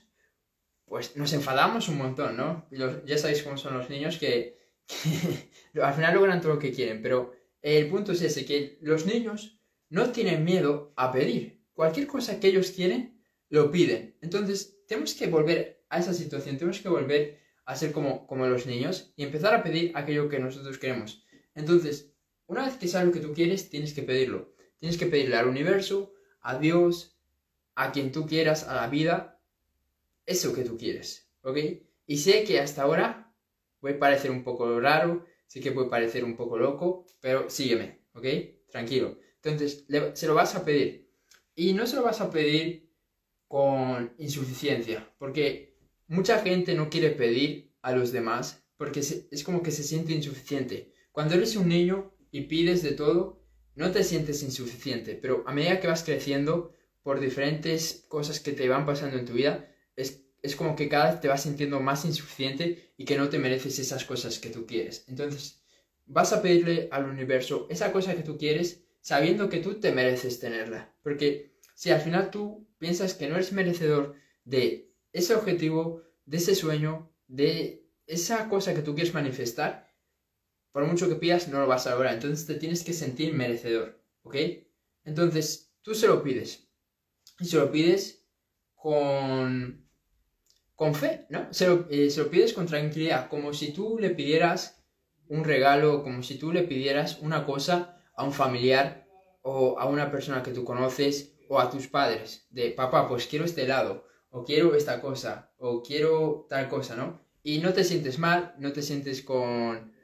pues 0.85 1.15
nos 1.15 1.31
enfadamos 1.33 1.89
un 1.89 1.97
montón, 1.97 2.38
¿no? 2.38 2.67
ya 2.71 3.17
sabéis 3.17 3.44
cómo 3.44 3.57
son 3.57 3.77
los 3.77 3.89
niños 3.89 4.17
que, 4.17 4.57
al 5.81 5.94
final 5.94 6.15
logran 6.15 6.41
todo 6.41 6.55
lo 6.55 6.59
que 6.59 6.71
quieren, 6.71 7.01
pero 7.01 7.33
el 7.61 7.89
punto 7.89 8.13
es 8.13 8.21
ese, 8.21 8.45
que 8.45 8.79
los 8.81 9.05
niños 9.05 9.59
no 9.89 10.11
tienen 10.11 10.44
miedo 10.44 10.94
a 10.95 11.11
pedir. 11.11 11.61
Cualquier 11.73 12.07
cosa 12.07 12.39
que 12.39 12.47
ellos 12.47 12.71
quieren, 12.71 13.21
lo 13.49 13.69
piden. 13.71 14.17
Entonces, 14.21 14.79
tenemos 14.88 15.13
que 15.13 15.27
volver 15.27 15.85
a 15.89 15.99
esa 15.99 16.13
situación, 16.13 16.57
tenemos 16.57 16.79
que 16.79 16.89
volver 16.89 17.39
a 17.65 17.75
ser 17.75 17.91
como, 17.91 18.25
como 18.25 18.47
los 18.47 18.65
niños 18.65 19.13
y 19.15 19.23
empezar 19.23 19.53
a 19.53 19.63
pedir 19.63 19.91
aquello 19.95 20.29
que 20.29 20.39
nosotros 20.39 20.77
queremos. 20.77 21.25
Entonces, 21.53 22.13
una 22.47 22.65
vez 22.65 22.75
que 22.77 22.88
sabes 22.88 23.07
lo 23.07 23.13
que 23.13 23.19
tú 23.19 23.33
quieres, 23.33 23.69
tienes 23.69 23.94
que 23.94 24.03
pedirlo. 24.03 24.53
Tienes 24.79 24.97
que 24.97 25.05
pedirle 25.05 25.35
al 25.35 25.47
universo, 25.47 26.13
a 26.41 26.57
Dios, 26.57 27.17
a 27.75 27.91
quien 27.91 28.11
tú 28.11 28.25
quieras, 28.25 28.63
a 28.63 28.75
la 28.75 28.88
vida, 28.88 29.39
eso 30.25 30.53
que 30.53 30.63
tú 30.63 30.77
quieres, 30.77 31.29
¿ok? 31.41 31.57
Y 32.05 32.17
sé 32.17 32.44
que 32.44 32.59
hasta 32.59 32.83
ahora 32.83 33.33
puede 33.79 33.95
parecer 33.95 34.31
un 34.31 34.44
poco 34.44 34.79
raro, 34.79 35.25
sé 35.45 35.59
que 35.61 35.71
puede 35.71 35.89
parecer 35.89 36.23
un 36.23 36.35
poco 36.35 36.57
loco, 36.57 37.05
pero 37.21 37.49
sígueme, 37.49 38.01
¿ok? 38.13 38.25
Tranquilo. 38.69 39.19
Entonces, 39.41 39.85
se 40.13 40.27
lo 40.27 40.35
vas 40.35 40.55
a 40.55 40.65
pedir. 40.65 41.09
Y 41.55 41.73
no 41.73 41.88
se 41.88 41.95
lo 41.95 42.03
vas 42.03 42.21
a 42.21 42.29
pedir 42.29 42.91
con 43.47 44.13
insuficiencia, 44.17 45.13
porque 45.17 45.77
mucha 46.07 46.39
gente 46.39 46.75
no 46.75 46.89
quiere 46.89 47.11
pedir 47.11 47.73
a 47.81 47.94
los 47.94 48.11
demás 48.11 48.63
porque 48.77 48.99
es 48.99 49.44
como 49.44 49.63
que 49.63 49.71
se 49.71 49.83
siente 49.83 50.13
insuficiente. 50.13 50.94
Cuando 51.11 51.33
eres 51.33 51.55
un 51.55 51.67
niño, 51.67 52.13
y 52.31 52.41
pides 52.41 52.83
de 52.83 52.91
todo, 52.91 53.44
no 53.75 53.91
te 53.91 54.03
sientes 54.03 54.44
insuficiente, 54.44 55.15
pero 55.15 55.44
a 55.45 55.53
medida 55.53 55.79
que 55.79 55.88
vas 55.88 56.03
creciendo 56.03 56.74
por 57.03 57.19
diferentes 57.19 58.06
cosas 58.07 58.39
que 58.39 58.51
te 58.51 58.68
van 58.68 58.85
pasando 58.85 59.18
en 59.18 59.25
tu 59.25 59.33
vida, 59.33 59.71
es, 59.95 60.24
es 60.41 60.56
como 60.56 60.75
que 60.75 60.89
cada 60.89 61.12
vez 61.12 61.21
te 61.21 61.27
vas 61.27 61.44
sintiendo 61.44 61.79
más 61.79 62.03
insuficiente 62.06 62.94
y 62.97 63.06
que 63.06 63.18
no 63.18 63.29
te 63.29 63.39
mereces 63.39 63.79
esas 63.79 64.03
cosas 64.03 64.39
que 64.39 64.50
tú 64.50 64.65
quieres. 64.65 65.06
Entonces, 65.07 65.62
vas 66.06 66.33
a 66.33 66.41
pedirle 66.41 66.89
al 66.91 67.06
universo 67.06 67.68
esa 67.69 67.91
cosa 67.91 68.15
que 68.15 68.24
tú 68.24 68.38
quieres 68.38 68.83
sabiendo 69.01 69.47
que 69.47 69.59
tú 69.59 69.80
te 69.80 69.91
mereces 69.91 70.39
tenerla. 70.39 70.94
Porque 71.01 71.57
si 71.75 71.91
al 71.91 72.01
final 72.01 72.31
tú 72.31 72.68
piensas 72.77 73.13
que 73.13 73.27
no 73.27 73.35
eres 73.35 73.53
merecedor 73.53 74.15
de 74.44 74.91
ese 75.13 75.35
objetivo, 75.35 76.02
de 76.25 76.37
ese 76.37 76.56
sueño, 76.56 77.09
de 77.28 77.87
esa 78.06 78.49
cosa 78.49 78.73
que 78.73 78.81
tú 78.81 78.95
quieres 78.95 79.13
manifestar, 79.13 79.86
por 80.78 80.86
mucho 80.86 81.10
que 81.10 81.16
pidas, 81.16 81.48
no 81.48 81.60
lo 81.60 81.66
vas 81.66 81.88
a 81.88 81.96
lograr. 81.96 82.14
Entonces 82.14 82.46
te 82.46 82.54
tienes 82.54 82.84
que 82.84 82.94
sentir 82.94 83.34
merecedor, 83.34 84.00
¿ok? 84.22 84.36
Entonces 85.06 85.74
tú 85.81 85.96
se 85.96 86.06
lo 86.06 86.22
pides. 86.22 86.69
Y 87.40 87.46
se 87.46 87.57
lo 87.57 87.72
pides 87.72 88.24
con, 88.76 89.90
con 90.76 90.94
fe, 90.94 91.26
¿no? 91.31 91.52
Se 91.52 91.66
lo, 91.66 91.88
eh, 91.90 92.12
se 92.12 92.22
lo 92.22 92.30
pides 92.30 92.54
con 92.54 92.68
tranquilidad, 92.68 93.28
como 93.28 93.54
si 93.54 93.74
tú 93.74 93.98
le 94.00 94.12
pidieras 94.12 94.86
un 95.30 95.46
regalo, 95.46 96.04
como 96.04 96.22
si 96.22 96.38
tú 96.38 96.54
le 96.54 96.62
pidieras 96.62 97.18
una 97.24 97.44
cosa 97.44 98.00
a 98.16 98.24
un 98.24 98.31
familiar 98.31 99.07
o 99.42 99.80
a 99.80 99.88
una 99.88 100.12
persona 100.12 100.44
que 100.44 100.52
tú 100.52 100.64
conoces 100.64 101.40
o 101.50 101.60
a 101.60 101.72
tus 101.72 101.88
padres. 101.88 102.46
De 102.52 102.69
papá, 102.69 103.07
pues 103.07 103.26
quiero 103.26 103.46
este 103.46 103.64
helado, 103.64 104.06
o 104.30 104.44
quiero 104.44 104.76
esta 104.76 105.02
cosa, 105.02 105.56
o 105.57 105.81
quiero 105.81 106.46
tal 106.48 106.69
cosa, 106.69 106.96
¿no? 106.96 107.26
Y 107.42 107.62
no 107.62 107.74
te 107.74 107.84
sientes 107.84 108.19
mal, 108.19 108.54
no 108.60 108.74
te 108.74 108.84
sientes 108.84 109.24
con 109.24 109.96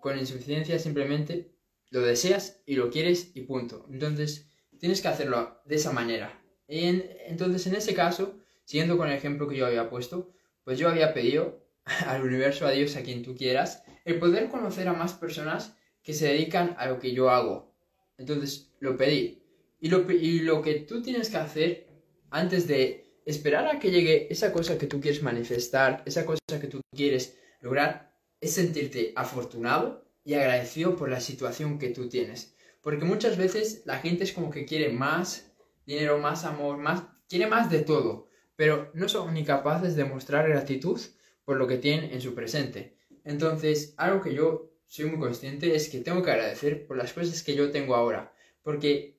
con 0.00 0.18
insuficiencia 0.18 0.78
simplemente 0.78 1.52
lo 1.90 2.02
deseas 2.02 2.60
y 2.66 2.74
lo 2.76 2.90
quieres 2.90 3.32
y 3.34 3.42
punto. 3.42 3.86
Entonces, 3.90 4.48
tienes 4.78 5.00
que 5.00 5.08
hacerlo 5.08 5.60
de 5.64 5.76
esa 5.76 5.92
manera. 5.92 6.40
entonces, 6.66 7.66
en 7.66 7.76
ese 7.76 7.94
caso, 7.94 8.38
siguiendo 8.64 8.96
con 8.96 9.08
el 9.08 9.16
ejemplo 9.16 9.48
que 9.48 9.56
yo 9.56 9.66
había 9.66 9.88
puesto, 9.88 10.30
pues 10.64 10.78
yo 10.78 10.88
había 10.88 11.14
pedido 11.14 11.64
al 12.06 12.22
universo, 12.22 12.66
a 12.66 12.72
Dios, 12.72 12.96
a 12.96 13.02
quien 13.02 13.22
tú 13.22 13.34
quieras, 13.34 13.82
el 14.04 14.18
poder 14.18 14.48
conocer 14.48 14.88
a 14.88 14.92
más 14.92 15.14
personas 15.14 15.76
que 16.02 16.12
se 16.12 16.28
dedican 16.28 16.74
a 16.78 16.86
lo 16.86 16.98
que 16.98 17.12
yo 17.12 17.30
hago. 17.30 17.74
Entonces, 18.18 18.72
lo 18.80 18.96
pedí. 18.96 19.42
Y 19.80 19.88
lo, 19.88 20.10
y 20.10 20.40
lo 20.40 20.60
que 20.60 20.74
tú 20.80 21.02
tienes 21.02 21.30
que 21.30 21.36
hacer 21.36 21.86
antes 22.30 22.66
de 22.66 23.08
esperar 23.24 23.66
a 23.66 23.78
que 23.78 23.90
llegue 23.90 24.26
esa 24.30 24.52
cosa 24.52 24.78
que 24.78 24.86
tú 24.86 25.00
quieres 25.00 25.22
manifestar, 25.22 26.02
esa 26.06 26.24
cosa 26.26 26.60
que 26.60 26.66
tú 26.66 26.80
quieres 26.94 27.38
lograr, 27.60 28.07
es 28.40 28.54
sentirte 28.54 29.12
afortunado 29.16 30.04
y 30.24 30.34
agradecido 30.34 30.96
por 30.96 31.08
la 31.08 31.20
situación 31.20 31.78
que 31.78 31.88
tú 31.88 32.08
tienes. 32.08 32.54
Porque 32.80 33.04
muchas 33.04 33.36
veces 33.36 33.82
la 33.84 33.98
gente 33.98 34.24
es 34.24 34.32
como 34.32 34.50
que 34.50 34.64
quiere 34.64 34.90
más 34.90 35.52
dinero, 35.86 36.18
más 36.18 36.44
amor, 36.44 36.78
más, 36.78 37.04
quiere 37.28 37.46
más 37.46 37.70
de 37.70 37.80
todo, 37.80 38.28
pero 38.56 38.90
no 38.94 39.08
son 39.08 39.34
ni 39.34 39.44
capaces 39.44 39.96
de 39.96 40.04
mostrar 40.04 40.48
gratitud 40.48 41.00
por 41.44 41.56
lo 41.56 41.66
que 41.66 41.78
tienen 41.78 42.12
en 42.12 42.20
su 42.20 42.34
presente. 42.34 42.96
Entonces, 43.24 43.94
algo 43.96 44.20
que 44.20 44.34
yo 44.34 44.70
soy 44.86 45.06
muy 45.06 45.18
consciente 45.18 45.74
es 45.74 45.88
que 45.88 46.00
tengo 46.00 46.22
que 46.22 46.30
agradecer 46.30 46.86
por 46.86 46.96
las 46.96 47.12
cosas 47.12 47.42
que 47.42 47.54
yo 47.54 47.70
tengo 47.70 47.94
ahora, 47.94 48.32
porque 48.62 49.18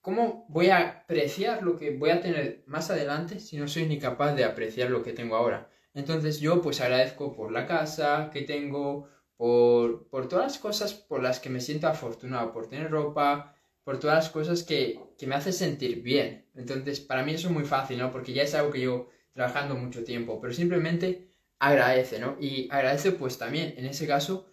¿cómo 0.00 0.46
voy 0.48 0.68
a 0.68 0.88
apreciar 0.88 1.62
lo 1.62 1.76
que 1.76 1.96
voy 1.96 2.10
a 2.10 2.20
tener 2.20 2.62
más 2.66 2.90
adelante 2.90 3.40
si 3.40 3.56
no 3.56 3.68
soy 3.68 3.86
ni 3.86 3.98
capaz 3.98 4.34
de 4.34 4.44
apreciar 4.44 4.90
lo 4.90 5.02
que 5.02 5.12
tengo 5.12 5.36
ahora? 5.36 5.70
Entonces 5.94 6.40
yo 6.40 6.62
pues 6.62 6.80
agradezco 6.80 7.34
por 7.34 7.52
la 7.52 7.66
casa 7.66 8.30
que 8.32 8.42
tengo, 8.42 9.08
por, 9.36 10.08
por 10.08 10.28
todas 10.28 10.46
las 10.46 10.58
cosas 10.58 10.94
por 10.94 11.22
las 11.22 11.40
que 11.40 11.50
me 11.50 11.60
siento 11.60 11.88
afortunado, 11.88 12.52
por 12.52 12.68
tener 12.68 12.90
ropa, 12.90 13.56
por 13.84 13.98
todas 13.98 14.16
las 14.16 14.30
cosas 14.30 14.62
que, 14.62 15.00
que 15.18 15.26
me 15.26 15.34
hace 15.34 15.52
sentir 15.52 16.02
bien. 16.02 16.46
Entonces 16.54 17.00
para 17.00 17.24
mí 17.24 17.32
eso 17.32 17.48
es 17.48 17.54
muy 17.54 17.64
fácil, 17.64 17.98
¿no? 17.98 18.10
Porque 18.12 18.32
ya 18.32 18.42
es 18.42 18.54
algo 18.54 18.70
que 18.70 18.80
yo 18.80 19.08
trabajando 19.32 19.74
mucho 19.74 20.04
tiempo, 20.04 20.40
pero 20.40 20.52
simplemente 20.52 21.32
agradece, 21.58 22.18
¿no? 22.18 22.36
Y 22.40 22.68
agradece 22.70 23.12
pues 23.12 23.38
también 23.38 23.74
en 23.76 23.86
ese 23.86 24.06
caso 24.06 24.46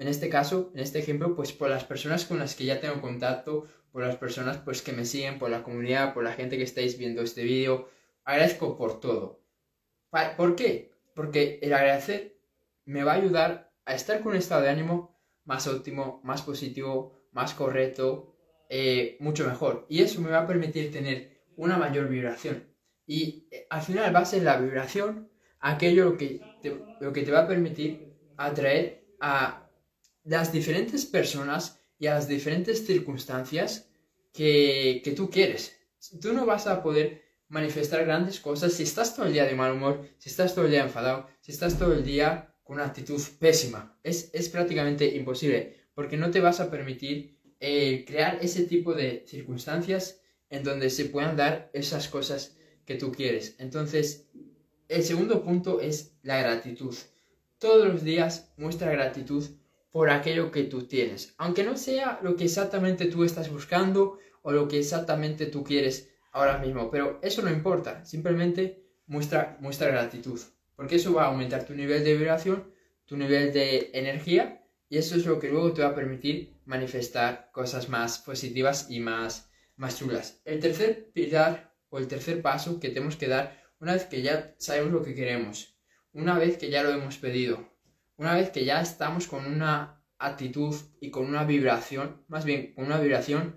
en 0.00 0.08
este 0.08 0.30
caso, 0.30 0.70
en 0.72 0.80
este 0.80 0.98
ejemplo, 0.98 1.36
pues 1.36 1.52
por 1.52 1.68
las 1.68 1.84
personas 1.84 2.24
con 2.24 2.38
las 2.38 2.54
que 2.54 2.64
ya 2.64 2.80
tengo 2.80 3.02
contacto, 3.02 3.66
por 3.92 4.02
las 4.02 4.16
personas 4.16 4.56
pues 4.56 4.80
que 4.80 4.92
me 4.94 5.04
siguen, 5.04 5.38
por 5.38 5.50
la 5.50 5.62
comunidad, 5.62 6.14
por 6.14 6.24
la 6.24 6.32
gente 6.32 6.56
que 6.56 6.62
estáis 6.62 6.96
viendo 6.96 7.20
este 7.20 7.44
vídeo. 7.44 7.90
Agradezco 8.24 8.78
por 8.78 8.98
todo. 8.98 9.39
¿Por 10.36 10.56
qué? 10.56 10.92
Porque 11.14 11.58
el 11.62 11.72
agradecer 11.72 12.36
me 12.84 13.04
va 13.04 13.12
a 13.12 13.16
ayudar 13.16 13.72
a 13.84 13.94
estar 13.94 14.20
con 14.20 14.32
un 14.32 14.38
estado 14.38 14.62
de 14.62 14.70
ánimo 14.70 15.20
más 15.44 15.66
óptimo, 15.66 16.20
más 16.24 16.42
positivo, 16.42 17.12
más 17.32 17.54
correcto, 17.54 18.36
eh, 18.68 19.16
mucho 19.20 19.46
mejor. 19.46 19.86
Y 19.88 20.02
eso 20.02 20.20
me 20.20 20.30
va 20.30 20.40
a 20.40 20.46
permitir 20.46 20.92
tener 20.92 21.44
una 21.56 21.76
mayor 21.76 22.08
vibración. 22.08 22.68
Y 23.06 23.48
eh, 23.50 23.66
al 23.70 23.82
final 23.82 24.14
va 24.14 24.20
a 24.20 24.24
ser 24.24 24.42
la 24.42 24.58
vibración 24.58 25.30
aquello 25.60 26.04
lo 26.06 26.16
que 26.16 26.40
lo 27.00 27.12
que 27.12 27.22
te 27.22 27.32
va 27.32 27.40
a 27.40 27.48
permitir 27.48 28.14
atraer 28.36 29.04
a 29.20 29.68
las 30.24 30.52
diferentes 30.52 31.04
personas 31.06 31.80
y 31.98 32.06
a 32.06 32.14
las 32.14 32.28
diferentes 32.28 32.86
circunstancias 32.86 33.90
que, 34.32 35.00
que 35.04 35.12
tú 35.12 35.30
quieres. 35.30 35.76
Tú 36.20 36.32
no 36.32 36.46
vas 36.46 36.66
a 36.66 36.82
poder 36.82 37.22
manifestar 37.50 38.04
grandes 38.04 38.40
cosas 38.40 38.72
si 38.72 38.84
estás 38.84 39.14
todo 39.14 39.26
el 39.26 39.32
día 39.32 39.44
de 39.44 39.54
mal 39.54 39.72
humor, 39.72 40.08
si 40.18 40.30
estás 40.30 40.54
todo 40.54 40.64
el 40.64 40.70
día 40.70 40.84
enfadado, 40.84 41.26
si 41.40 41.52
estás 41.52 41.78
todo 41.78 41.92
el 41.92 42.04
día 42.04 42.54
con 42.62 42.76
una 42.76 42.86
actitud 42.86 43.20
pésima. 43.38 43.98
Es, 44.02 44.30
es 44.32 44.48
prácticamente 44.48 45.14
imposible 45.14 45.76
porque 45.94 46.16
no 46.16 46.30
te 46.30 46.40
vas 46.40 46.60
a 46.60 46.70
permitir 46.70 47.38
eh, 47.58 48.04
crear 48.06 48.38
ese 48.40 48.64
tipo 48.64 48.94
de 48.94 49.24
circunstancias 49.26 50.20
en 50.48 50.62
donde 50.62 50.88
se 50.90 51.06
puedan 51.06 51.36
dar 51.36 51.70
esas 51.74 52.08
cosas 52.08 52.56
que 52.86 52.94
tú 52.94 53.12
quieres. 53.12 53.56
Entonces, 53.58 54.28
el 54.88 55.04
segundo 55.04 55.42
punto 55.42 55.80
es 55.80 56.16
la 56.22 56.40
gratitud. 56.40 56.94
Todos 57.58 57.86
los 57.86 58.02
días 58.02 58.52
muestra 58.56 58.90
gratitud 58.92 59.44
por 59.90 60.10
aquello 60.10 60.50
que 60.50 60.64
tú 60.64 60.84
tienes, 60.84 61.34
aunque 61.36 61.64
no 61.64 61.76
sea 61.76 62.20
lo 62.22 62.36
que 62.36 62.44
exactamente 62.44 63.06
tú 63.06 63.24
estás 63.24 63.50
buscando 63.50 64.18
o 64.42 64.52
lo 64.52 64.68
que 64.68 64.78
exactamente 64.78 65.46
tú 65.46 65.64
quieres 65.64 66.09
ahora 66.32 66.58
mismo, 66.58 66.90
pero 66.90 67.18
eso 67.22 67.42
no 67.42 67.50
importa, 67.50 68.04
simplemente 68.04 68.84
muestra, 69.06 69.56
muestra 69.60 69.88
gratitud, 69.88 70.40
porque 70.76 70.96
eso 70.96 71.12
va 71.12 71.24
a 71.24 71.28
aumentar 71.28 71.64
tu 71.64 71.74
nivel 71.74 72.04
de 72.04 72.16
vibración, 72.16 72.72
tu 73.04 73.16
nivel 73.16 73.52
de 73.52 73.90
energía, 73.92 74.64
y 74.88 74.98
eso 74.98 75.14
es 75.16 75.26
lo 75.26 75.38
que 75.38 75.48
luego 75.48 75.72
te 75.72 75.82
va 75.82 75.88
a 75.88 75.94
permitir 75.94 76.60
manifestar 76.64 77.50
cosas 77.52 77.88
más 77.88 78.18
positivas 78.18 78.86
y 78.90 79.00
más, 79.00 79.50
más 79.76 79.98
chulas. 79.98 80.40
El 80.44 80.60
tercer 80.60 81.10
pilar 81.12 81.74
o 81.90 81.98
el 81.98 82.08
tercer 82.08 82.42
paso 82.42 82.80
que 82.80 82.88
tenemos 82.88 83.16
que 83.16 83.28
dar 83.28 83.60
una 83.80 83.94
vez 83.94 84.06
que 84.06 84.22
ya 84.22 84.54
sabemos 84.58 84.92
lo 84.92 85.02
que 85.02 85.14
queremos, 85.14 85.76
una 86.12 86.38
vez 86.38 86.58
que 86.58 86.70
ya 86.70 86.82
lo 86.82 86.90
hemos 86.90 87.18
pedido, 87.18 87.68
una 88.16 88.34
vez 88.34 88.50
que 88.50 88.64
ya 88.64 88.80
estamos 88.80 89.26
con 89.26 89.46
una 89.46 90.04
actitud 90.18 90.74
y 91.00 91.10
con 91.10 91.26
una 91.26 91.44
vibración, 91.44 92.22
más 92.28 92.44
bien 92.44 92.74
con 92.74 92.84
una 92.84 93.00
vibración 93.00 93.56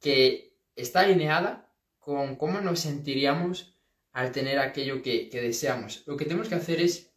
que 0.00 0.56
está 0.76 1.00
alineada 1.00 1.67
con 2.08 2.36
cómo 2.36 2.62
nos 2.62 2.80
sentiríamos 2.80 3.76
al 4.12 4.32
tener 4.32 4.58
aquello 4.58 5.02
que, 5.02 5.28
deseamos. 5.30 6.04
Lo 6.06 6.16
que 6.16 6.24
tenemos 6.24 6.48
que 6.48 6.54
hacer 6.54 6.80
es 6.80 7.12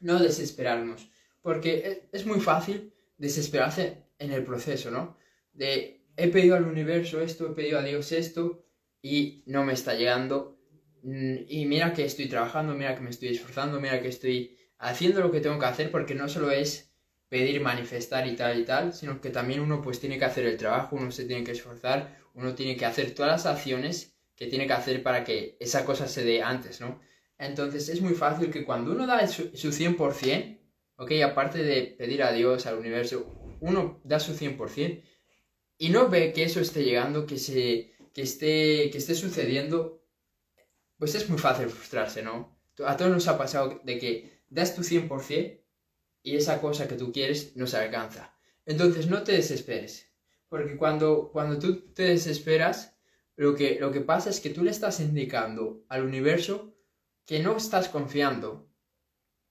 no 0.00 0.18
desesperarnos, 0.18 1.10
porque 1.42 2.08
es, 2.10 2.24
muy 2.24 2.40
fácil 2.40 2.94
desesperarse 3.18 3.98
en 4.18 4.32
el 4.32 4.42
proceso, 4.42 4.90
¿no? 4.90 5.18
De 5.52 6.06
he 6.16 6.28
pedido 6.28 6.56
al 6.56 6.64
universo 6.64 7.20
esto, 7.20 7.50
he 7.50 7.54
pedido 7.54 7.78
a 7.78 7.82
Dios 7.82 8.12
esto 8.12 8.64
y 9.02 9.42
no 9.44 9.62
me 9.62 9.74
está 9.74 9.92
llegando. 9.92 10.58
Mm, 11.02 11.40
y 11.46 11.66
mira 11.66 11.92
que 11.92 12.06
estoy 12.06 12.26
trabajando, 12.26 12.72
mira 12.72 12.94
que 12.94 13.02
me 13.02 13.10
estoy 13.10 13.28
esforzando, 13.28 13.78
mira 13.78 14.00
que 14.00 14.08
estoy 14.08 14.56
haciendo 14.78 15.20
lo 15.20 15.30
que 15.30 15.42
tengo 15.42 15.58
que 15.58 15.66
hacer 15.66 15.90
porque 15.90 16.14
no 16.14 16.30
solo 16.30 16.50
es 16.50 16.94
pedir, 17.28 17.60
manifestar 17.60 18.26
y 18.26 18.36
tal 18.36 18.58
y 18.58 18.64
tal, 18.64 18.94
sino 18.94 19.20
que 19.20 19.28
también 19.28 19.60
uno 19.60 19.82
pues 19.82 20.00
tiene 20.00 20.18
que 20.18 20.24
hacer 20.24 20.46
el 20.46 20.56
trabajo, 20.56 20.96
uno 20.96 21.10
se 21.10 21.26
tiene 21.26 21.44
que 21.44 21.52
esforzar, 21.52 22.16
uno 22.32 22.54
tiene 22.54 22.74
que 22.78 22.86
hacer 22.86 23.14
todas 23.14 23.30
las 23.30 23.44
acciones 23.44 24.13
que 24.36 24.46
tiene 24.46 24.66
que 24.66 24.72
hacer 24.72 25.02
para 25.02 25.24
que 25.24 25.56
esa 25.60 25.84
cosa 25.84 26.08
se 26.08 26.24
dé 26.24 26.42
antes, 26.42 26.80
¿no? 26.80 27.00
Entonces 27.38 27.88
es 27.88 28.00
muy 28.00 28.14
fácil 28.14 28.50
que 28.50 28.64
cuando 28.64 28.92
uno 28.92 29.06
da 29.06 29.26
su, 29.26 29.50
100%, 29.50 30.58
¿ok? 30.96 31.12
Aparte 31.24 31.62
de 31.62 31.82
pedir 31.82 32.22
a 32.22 32.32
Dios, 32.32 32.66
al 32.66 32.78
universo, 32.78 33.56
uno 33.60 34.00
da 34.04 34.20
su 34.20 34.32
100% 34.34 35.02
y 35.78 35.88
no 35.88 36.08
ve 36.08 36.32
que 36.32 36.44
eso 36.44 36.60
esté 36.60 36.84
llegando, 36.84 37.26
que, 37.26 37.38
se, 37.38 37.92
que, 38.12 38.22
esté, 38.22 38.90
que 38.90 38.98
esté 38.98 39.14
sucediendo, 39.14 40.04
pues 40.98 41.14
es 41.14 41.28
muy 41.28 41.38
fácil 41.38 41.68
frustrarse, 41.68 42.22
¿no? 42.22 42.56
A 42.84 42.96
todos 42.96 43.10
nos 43.10 43.28
ha 43.28 43.38
pasado 43.38 43.80
de 43.84 43.98
que 43.98 44.42
das 44.48 44.74
tu 44.74 44.82
100% 44.82 45.60
y 46.22 46.36
esa 46.36 46.60
cosa 46.60 46.88
que 46.88 46.96
tú 46.96 47.12
quieres 47.12 47.56
no 47.56 47.66
se 47.66 47.76
alcanza. 47.76 48.34
Entonces 48.66 49.08
no 49.08 49.22
te 49.22 49.32
desesperes, 49.32 50.10
porque 50.48 50.76
cuando, 50.76 51.30
cuando 51.32 51.58
tú 51.58 51.92
te 51.92 52.04
desesperas, 52.04 52.93
lo 53.36 53.54
que, 53.54 53.78
lo 53.80 53.90
que 53.90 54.00
pasa 54.00 54.30
es 54.30 54.40
que 54.40 54.50
tú 54.50 54.62
le 54.62 54.70
estás 54.70 55.00
indicando 55.00 55.84
al 55.88 56.04
universo 56.04 56.74
que 57.26 57.40
no 57.40 57.56
estás 57.56 57.88
confiando, 57.88 58.68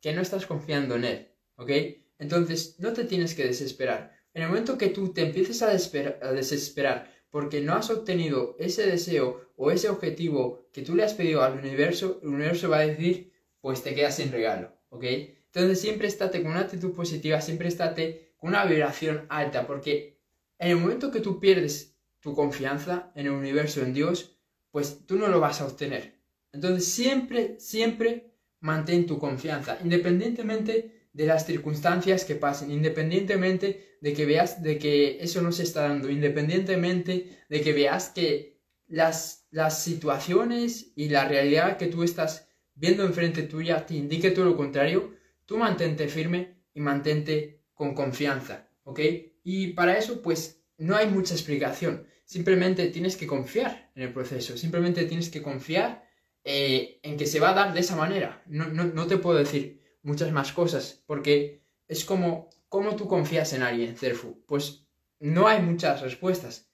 que 0.01 0.13
no 0.13 0.21
estás 0.21 0.45
confiando 0.45 0.95
en 0.95 1.05
él, 1.05 1.31
¿ok? 1.55 1.71
Entonces 2.19 2.79
no 2.79 2.93
te 2.93 3.03
tienes 3.03 3.33
que 3.33 3.45
desesperar. 3.45 4.15
En 4.33 4.43
el 4.43 4.49
momento 4.49 4.77
que 4.77 4.89
tú 4.89 5.13
te 5.13 5.23
empieces 5.23 5.61
a, 5.61 5.69
a 5.69 6.31
desesperar 6.31 7.11
porque 7.29 7.61
no 7.61 7.73
has 7.73 7.89
obtenido 7.89 8.55
ese 8.59 8.85
deseo 8.85 9.51
o 9.55 9.71
ese 9.71 9.89
objetivo 9.89 10.69
que 10.71 10.83
tú 10.83 10.95
le 10.95 11.03
has 11.03 11.13
pedido 11.13 11.43
al 11.43 11.57
universo, 11.57 12.19
el 12.21 12.29
universo 12.29 12.69
va 12.69 12.77
a 12.77 12.87
decir, 12.87 13.33
pues 13.59 13.81
te 13.81 13.95
quedas 13.95 14.15
sin 14.15 14.31
regalo. 14.31 14.71
¿ok? 14.93 15.03
Entonces 15.45 15.81
siempre 15.81 16.07
estate 16.07 16.41
con 16.41 16.51
una 16.51 16.61
actitud 16.61 16.93
positiva, 16.93 17.41
siempre 17.41 17.67
estate 17.67 18.33
con 18.37 18.49
una 18.49 18.65
vibración 18.65 19.25
alta, 19.29 19.67
porque 19.67 20.19
en 20.59 20.71
el 20.71 20.77
momento 20.77 21.11
que 21.11 21.19
tú 21.19 21.39
pierdes 21.39 21.92
tu 22.23 22.33
confianza 22.33 23.11
en 23.15 23.27
el 23.27 23.33
universo, 23.33 23.81
en 23.81 23.93
Dios, 23.93 24.39
pues 24.71 25.05
tú 25.05 25.17
no 25.17 25.27
lo 25.27 25.41
vas 25.41 25.59
a 25.59 25.65
obtener. 25.65 26.15
Entonces 26.53 26.85
siempre, 26.85 27.59
siempre 27.59 28.33
mantén 28.61 29.05
tu 29.05 29.19
confianza, 29.19 29.77
independientemente 29.83 31.09
de 31.11 31.25
las 31.25 31.45
circunstancias 31.45 32.23
que 32.23 32.35
pasen, 32.35 32.71
independientemente 32.71 33.97
de 33.99 34.13
que 34.13 34.25
veas 34.25 34.63
de 34.63 34.79
que 34.79 35.17
eso 35.19 35.41
no 35.41 35.51
se 35.51 35.63
está 35.63 35.81
dando, 35.81 36.09
independientemente 36.09 37.43
de 37.49 37.61
que 37.61 37.73
veas 37.73 38.09
que 38.09 38.61
las, 38.87 39.45
las 39.51 39.83
situaciones 39.83 40.93
y 40.95 41.09
la 41.09 41.27
realidad 41.27 41.77
que 41.77 41.87
tú 41.87 42.03
estás 42.03 42.47
viendo 42.73 43.03
enfrente 43.03 43.43
tuya 43.43 43.85
te 43.85 43.95
indique 43.95 44.31
todo 44.31 44.45
lo 44.45 44.55
contrario, 44.55 45.13
tú 45.45 45.57
mantente 45.57 46.07
firme 46.07 46.63
y 46.73 46.79
mantente 46.79 47.65
con 47.73 47.93
confianza, 47.93 48.69
¿ok? 48.83 48.99
Y 49.43 49.73
para 49.73 49.97
eso, 49.97 50.21
pues, 50.21 50.62
no 50.77 50.95
hay 50.95 51.07
mucha 51.07 51.33
explicación. 51.33 52.07
Simplemente 52.25 52.87
tienes 52.87 53.17
que 53.17 53.27
confiar 53.27 53.91
en 53.95 54.03
el 54.03 54.13
proceso, 54.13 54.57
simplemente 54.57 55.05
tienes 55.05 55.29
que 55.29 55.41
confiar 55.41 56.07
eh, 56.43 56.99
en 57.03 57.17
que 57.17 57.25
se 57.25 57.39
va 57.39 57.51
a 57.51 57.53
dar 57.53 57.73
de 57.73 57.79
esa 57.81 57.95
manera. 57.95 58.41
No, 58.47 58.65
no, 58.65 59.07
te 59.07 59.17
puedo 59.17 59.37
decir 59.37 59.81
muchas 60.01 60.31
más 60.31 60.51
cosas, 60.51 61.03
porque 61.05 61.63
es 61.87 62.05
como, 62.05 62.49
¿cómo 62.69 62.95
tú 62.95 63.07
confías 63.07 63.53
en 63.53 63.63
alguien, 63.63 63.95
Cerfu? 63.95 64.43
Pues 64.45 64.87
no 65.19 65.47
hay 65.47 65.61
muchas 65.61 66.01
respuestas. 66.01 66.69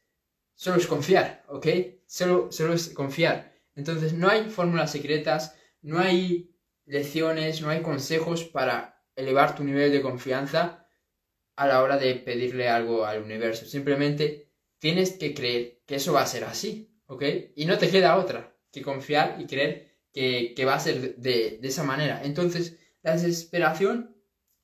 Solo 0.56 0.78
es 0.78 0.88
confiar, 0.88 1.44
¿ok? 1.48 1.68
Solo, 2.06 2.52
solo 2.52 2.74
es 2.74 2.90
confiar. 2.90 3.54
Entonces 3.76 4.14
no 4.14 4.30
hay 4.30 4.50
fórmulas 4.50 4.92
secretas, 4.92 5.56
no 5.82 6.00
hay 6.00 6.56
lecciones, 6.86 7.62
no 7.62 7.70
hay 7.70 7.82
consejos 7.82 8.44
para 8.44 9.04
elevar 9.16 9.56
tu 9.56 9.64
nivel 9.64 9.92
de 9.92 10.02
confianza 10.02 10.79
a 11.60 11.68
la 11.68 11.84
hora 11.84 11.98
de 11.98 12.16
pedirle 12.16 12.70
algo 12.70 13.06
al 13.06 13.22
universo. 13.22 13.66
Simplemente 13.66 14.50
tienes 14.78 15.12
que 15.18 15.34
creer 15.34 15.82
que 15.86 15.96
eso 15.96 16.14
va 16.14 16.22
a 16.22 16.26
ser 16.26 16.46
así, 16.46 16.90
¿ok? 17.06 17.22
Y 17.58 17.66
no 17.66 17.78
te 17.78 17.90
queda 17.90 18.16
otra 18.16 18.56
que 18.72 18.82
confiar 18.82 19.36
y 19.42 19.46
creer 19.46 19.98
que, 20.14 20.64
va 20.66 20.76
a 20.76 20.80
ser 20.80 21.18
de, 21.18 21.60
de 21.62 21.68
esa 21.68 21.84
manera. 21.84 22.22
Entonces, 22.24 22.78
la 23.02 23.12
desesperación 23.12 24.16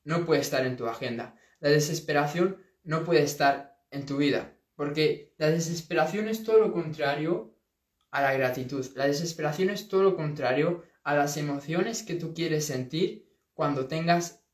no 0.04 0.24
puede 0.24 0.40
estar 0.40 0.64
en 0.64 0.78
tu 0.78 0.86
agenda. 0.86 1.36
La 1.60 1.68
desesperación 1.68 2.62
no 2.82 3.04
puede 3.04 3.24
estar 3.24 3.78
en 3.90 4.06
tu 4.06 4.16
vida. 4.16 4.56
Porque 4.74 5.34
la 5.36 5.50
desesperación 5.50 6.28
es 6.28 6.44
todo 6.44 6.60
lo 6.60 6.72
contrario 6.72 7.58
a 8.10 8.22
la 8.22 8.32
gratitud. 8.32 8.86
La 8.94 9.06
desesperación 9.06 9.68
es 9.68 9.88
todo 9.88 10.02
lo 10.02 10.16
contrario 10.16 10.82
a 11.02 11.14
las 11.14 11.36
emociones 11.36 12.02
que 12.02 12.14
tú 12.14 12.32
quieres 12.32 12.64
sentir 12.64 13.28
cuando 13.52 13.86
tengas 13.86 14.45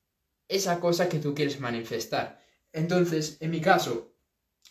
esa 0.52 0.80
cosa 0.80 1.08
que 1.08 1.18
tú 1.18 1.34
quieres 1.34 1.60
manifestar. 1.60 2.40
Entonces, 2.72 3.38
en 3.40 3.50
mi 3.50 3.60
caso, 3.60 4.14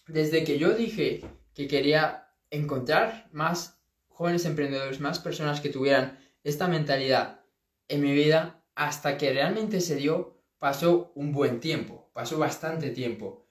desde 0.08 0.44
que 0.44 0.58
yo 0.58 0.74
dije 0.74 1.22
que 1.54 1.68
quería 1.68 2.28
encontrar 2.50 3.30
más 3.32 3.82
jóvenes 4.08 4.46
emprendedores, 4.46 5.00
más 5.00 5.20
personas 5.20 5.60
que 5.60 5.70
tuvieran 5.70 6.20
esta 6.44 6.68
mentalidad 6.68 7.42
en 7.88 8.02
mi 8.02 8.14
vida, 8.14 8.64
hasta 8.76 9.18
que 9.18 9.34
realmente 9.34 9.82
se 9.82 9.96
dio, 9.96 10.44
pasó 10.60 11.12
un 11.16 11.32
buen 11.32 11.60
tiempo, 11.60 12.12
pasó 12.14 12.38
bastante 12.38 12.92
tiempo, 12.92 13.50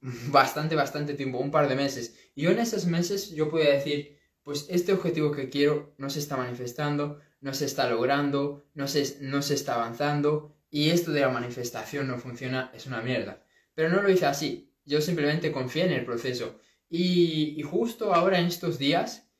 bastante, 0.28 0.74
bastante 0.76 1.14
tiempo, 1.14 1.38
un 1.38 1.50
par 1.50 1.68
de 1.68 1.76
meses. 1.76 2.14
Y 2.34 2.42
yo 2.42 2.50
en 2.50 2.58
esos 2.58 2.86
meses 2.86 3.30
yo 3.30 3.48
podía 3.48 3.70
decir, 3.70 4.18
pues 4.42 4.66
este 4.68 4.92
objetivo 4.92 5.32
que 5.32 5.48
quiero 5.48 5.94
no 5.98 6.10
se 6.10 6.18
está 6.18 6.36
manifestando, 6.36 7.20
no 7.40 7.54
se 7.54 7.64
está 7.64 7.88
logrando, 7.88 8.66
no 8.74 8.86
se, 8.86 9.18
no 9.20 9.42
se 9.42 9.54
está 9.54 9.74
avanzando, 9.74 10.59
y 10.70 10.90
esto 10.90 11.10
de 11.10 11.20
la 11.20 11.28
manifestación 11.28 12.06
no 12.08 12.18
funciona, 12.18 12.70
es 12.74 12.86
una 12.86 13.02
mierda. 13.02 13.44
Pero 13.74 13.88
no 13.88 14.02
lo 14.02 14.10
hice 14.10 14.26
así, 14.26 14.72
yo 14.84 15.00
simplemente 15.00 15.52
confié 15.52 15.84
en 15.84 15.92
el 15.92 16.04
proceso. 16.04 16.60
Y, 16.88 17.62
justo 17.62 18.14
ahora 18.14 18.40
en 18.40 18.46
estos 18.46 18.78
días 18.78 19.30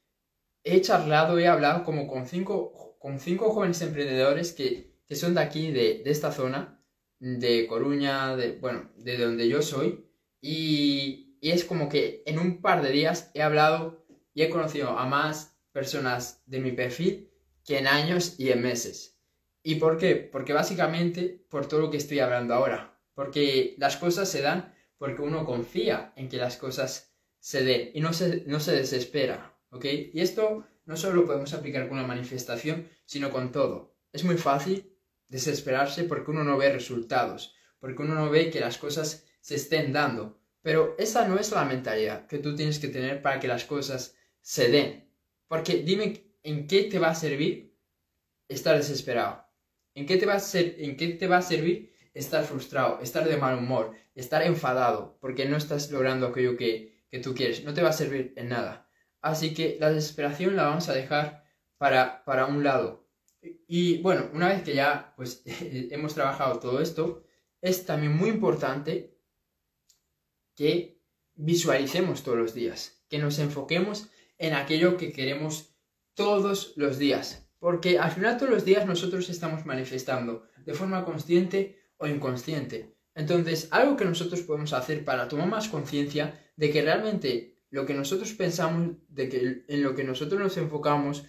he 0.63 0.81
charlado, 0.81 1.39
he 1.39 1.49
hablado 1.49 1.85
como 1.85 2.07
con 2.07 2.27
cinco, 2.27 2.97
con 2.99 3.19
cinco 3.19 3.51
jóvenes 3.51 3.83
emprendedores 3.83 4.53
que, 4.53 4.91
son 5.15 5.35
de 5.35 5.41
aquí, 5.41 5.73
de, 5.73 6.03
esta 6.07 6.33
zona, 6.33 6.81
de 7.19 7.67
Coruña, 7.67 8.37
de, 8.37 8.53
bueno, 8.53 8.91
de 8.97 9.19
donde 9.19 9.49
yo 9.49 9.63
soy. 9.63 10.07
Y, 10.41 11.37
y 11.41 11.51
es 11.51 11.65
como 11.65 11.89
que 11.89 12.23
en 12.27 12.39
un 12.39 12.61
par 12.61 12.83
de 12.83 12.93
días 12.93 13.31
he 13.35 13.43
hablado 13.43 14.07
y 14.35 14.43
he 14.43 14.51
conocido 14.51 14.91
a 14.91 15.07
más 15.07 15.59
personas 15.73 16.43
de 16.47 16.61
mi 16.61 16.73
perfil 16.73 17.31
que 17.65 17.79
en 17.79 17.87
años 17.87 18.37
y 18.39 18.51
en 18.51 18.63
meses. 18.63 19.20
¿Y 19.63 19.77
por 19.77 19.99
qué? 19.99 20.17
Porque 20.17 20.53
básicamente 20.53 21.45
por 21.49 21.67
todo 21.67 21.81
lo 21.81 21.91
que 21.91 21.99
estoy 21.99 22.21
hablando 22.21 22.55
ahora. 22.55 22.99
Porque 23.15 23.75
las 23.79 23.97
cosas 23.97 24.29
se 24.29 24.41
dan 24.41 24.75
porque 24.97 25.23
uno 25.23 25.45
confía 25.45 26.13
en 26.17 26.29
que 26.29 26.37
las 26.37 26.57
cosas 26.57 27.15
se 27.39 27.65
den 27.65 27.91
y 27.95 28.01
no 28.01 28.13
se, 28.13 28.45
no 28.47 28.61
se 28.61 28.73
desespera. 28.73 29.59
¿Ok? 29.71 29.85
Y 30.13 30.21
esto 30.21 30.67
no 30.85 30.97
solo 30.97 31.21
lo 31.21 31.27
podemos 31.27 31.53
aplicar 31.55 31.89
con 31.89 31.99
una 31.99 32.07
manifestación, 32.07 32.89
sino 33.05 33.31
con 33.31 33.53
todo. 33.53 33.97
Es 34.13 34.25
muy 34.25 34.37
fácil 34.37 34.97
desesperarse 35.29 36.05
porque 36.05 36.31
uno 36.31 36.43
no 36.43 36.59
ve 36.59 36.73
resultados, 36.73 37.55
porque 37.79 38.03
uno 38.03 38.15
no 38.15 38.31
ve 38.31 38.51
que 38.51 38.61
las 38.61 38.79
cosas 38.79 39.27
se 39.41 39.55
estén 39.55 39.93
dando. 39.93 40.41
Pero 40.63 40.97
esa 40.99 41.27
no 41.29 41.39
es 41.39 41.53
la 41.53 41.65
mentalidad 41.65 42.27
que 42.27 42.39
tú 42.39 42.55
tienes 42.55 42.79
que 42.79 42.89
tener 42.89 43.23
para 43.23 43.41
que 43.41 43.49
las 43.49 43.65
cosas 43.65 44.17
se 44.41 44.69
den. 44.71 45.09
Porque 45.47 45.83
dime 45.83 46.37
en 46.43 46.67
qué 46.67 46.85
te 46.85 46.99
va 46.99 47.11
a 47.11 47.15
servir 47.15 47.77
estar 48.49 48.77
desesperado. 48.77 49.50
¿En 49.95 50.07
qué 50.07 50.17
te 50.17 50.27
va 50.27 50.35
a, 50.35 50.41
ser, 50.41 50.77
en 50.79 50.97
qué 50.97 51.09
te 51.09 51.27
va 51.27 51.39
a 51.39 51.43
servir 51.43 51.93
estar 52.15 52.45
frustrado, 52.45 53.01
estar 53.01 53.29
de 53.29 53.37
mal 53.37 53.59
humor, 53.59 53.93
estar 54.15 54.43
enfadado 54.43 55.19
porque 55.21 55.47
no 55.47 55.57
estás 55.57 55.91
logrando 55.91 56.27
aquello 56.27 56.57
que, 56.57 57.05
que 57.09 57.19
tú 57.19 57.35
quieres? 57.35 57.65
No 57.65 57.75
te 57.75 57.83
va 57.83 57.91
a 57.91 57.93
servir 57.95 58.33
en 58.37 58.49
nada. 58.49 58.89
Así 59.21 59.53
que 59.55 59.77
la 59.81 59.91
desesperación 59.91 60.57
la 60.57 60.65
vamos 60.65 60.89
a 60.89 60.95
dejar 60.95 61.45
para, 61.77 62.25
para 62.25 62.47
un 62.47 62.65
lado. 62.65 63.09
Y 63.43 64.03
bueno, 64.03 64.31
una 64.33 64.49
vez 64.49 64.63
que 64.63 64.75
ya 64.75 65.15
pues 65.17 65.43
hemos 65.91 66.15
trabajado 66.15 66.59
todo 66.61 66.81
esto, 66.81 67.25
es 67.61 67.85
también 67.85 68.17
muy 68.17 68.31
importante 68.31 69.17
que 70.55 71.01
visualicemos 71.35 72.23
todos 72.23 72.39
los 72.39 72.55
días, 72.55 73.03
que 73.09 73.19
nos 73.19 73.39
enfoquemos 73.39 74.11
en 74.39 74.55
aquello 74.55 74.97
que 74.97 75.13
queremos 75.13 75.75
todos 76.15 76.75
los 76.77 76.99
días. 76.99 77.50
Porque 77.61 77.99
al 77.99 78.11
final 78.11 78.37
todos 78.37 78.51
los 78.51 78.65
días 78.65 78.87
nosotros 78.87 79.29
estamos 79.31 79.65
manifestando 79.65 80.49
de 80.65 80.75
forma 80.75 81.05
consciente 81.05 81.79
o 81.99 82.09
inconsciente. 82.09 82.97
Entonces, 83.15 83.69
algo 83.71 83.97
que 83.97 84.05
nosotros 84.05 84.41
podemos 84.41 84.73
hacer 84.73 85.05
para 85.05 85.29
tomar 85.29 85.47
más 85.47 85.69
conciencia 85.69 86.51
de 86.57 86.71
que 86.71 86.83
realmente 86.83 87.59
lo 87.71 87.87
que 87.87 87.95
nosotros 87.95 88.33
pensamos, 88.33 88.97
de 89.09 89.29
que 89.29 89.65
en 89.69 89.83
lo 89.83 89.95
que 89.95 90.05
nosotros 90.05 90.41
nos 90.41 90.57
enfocamos, 90.57 91.25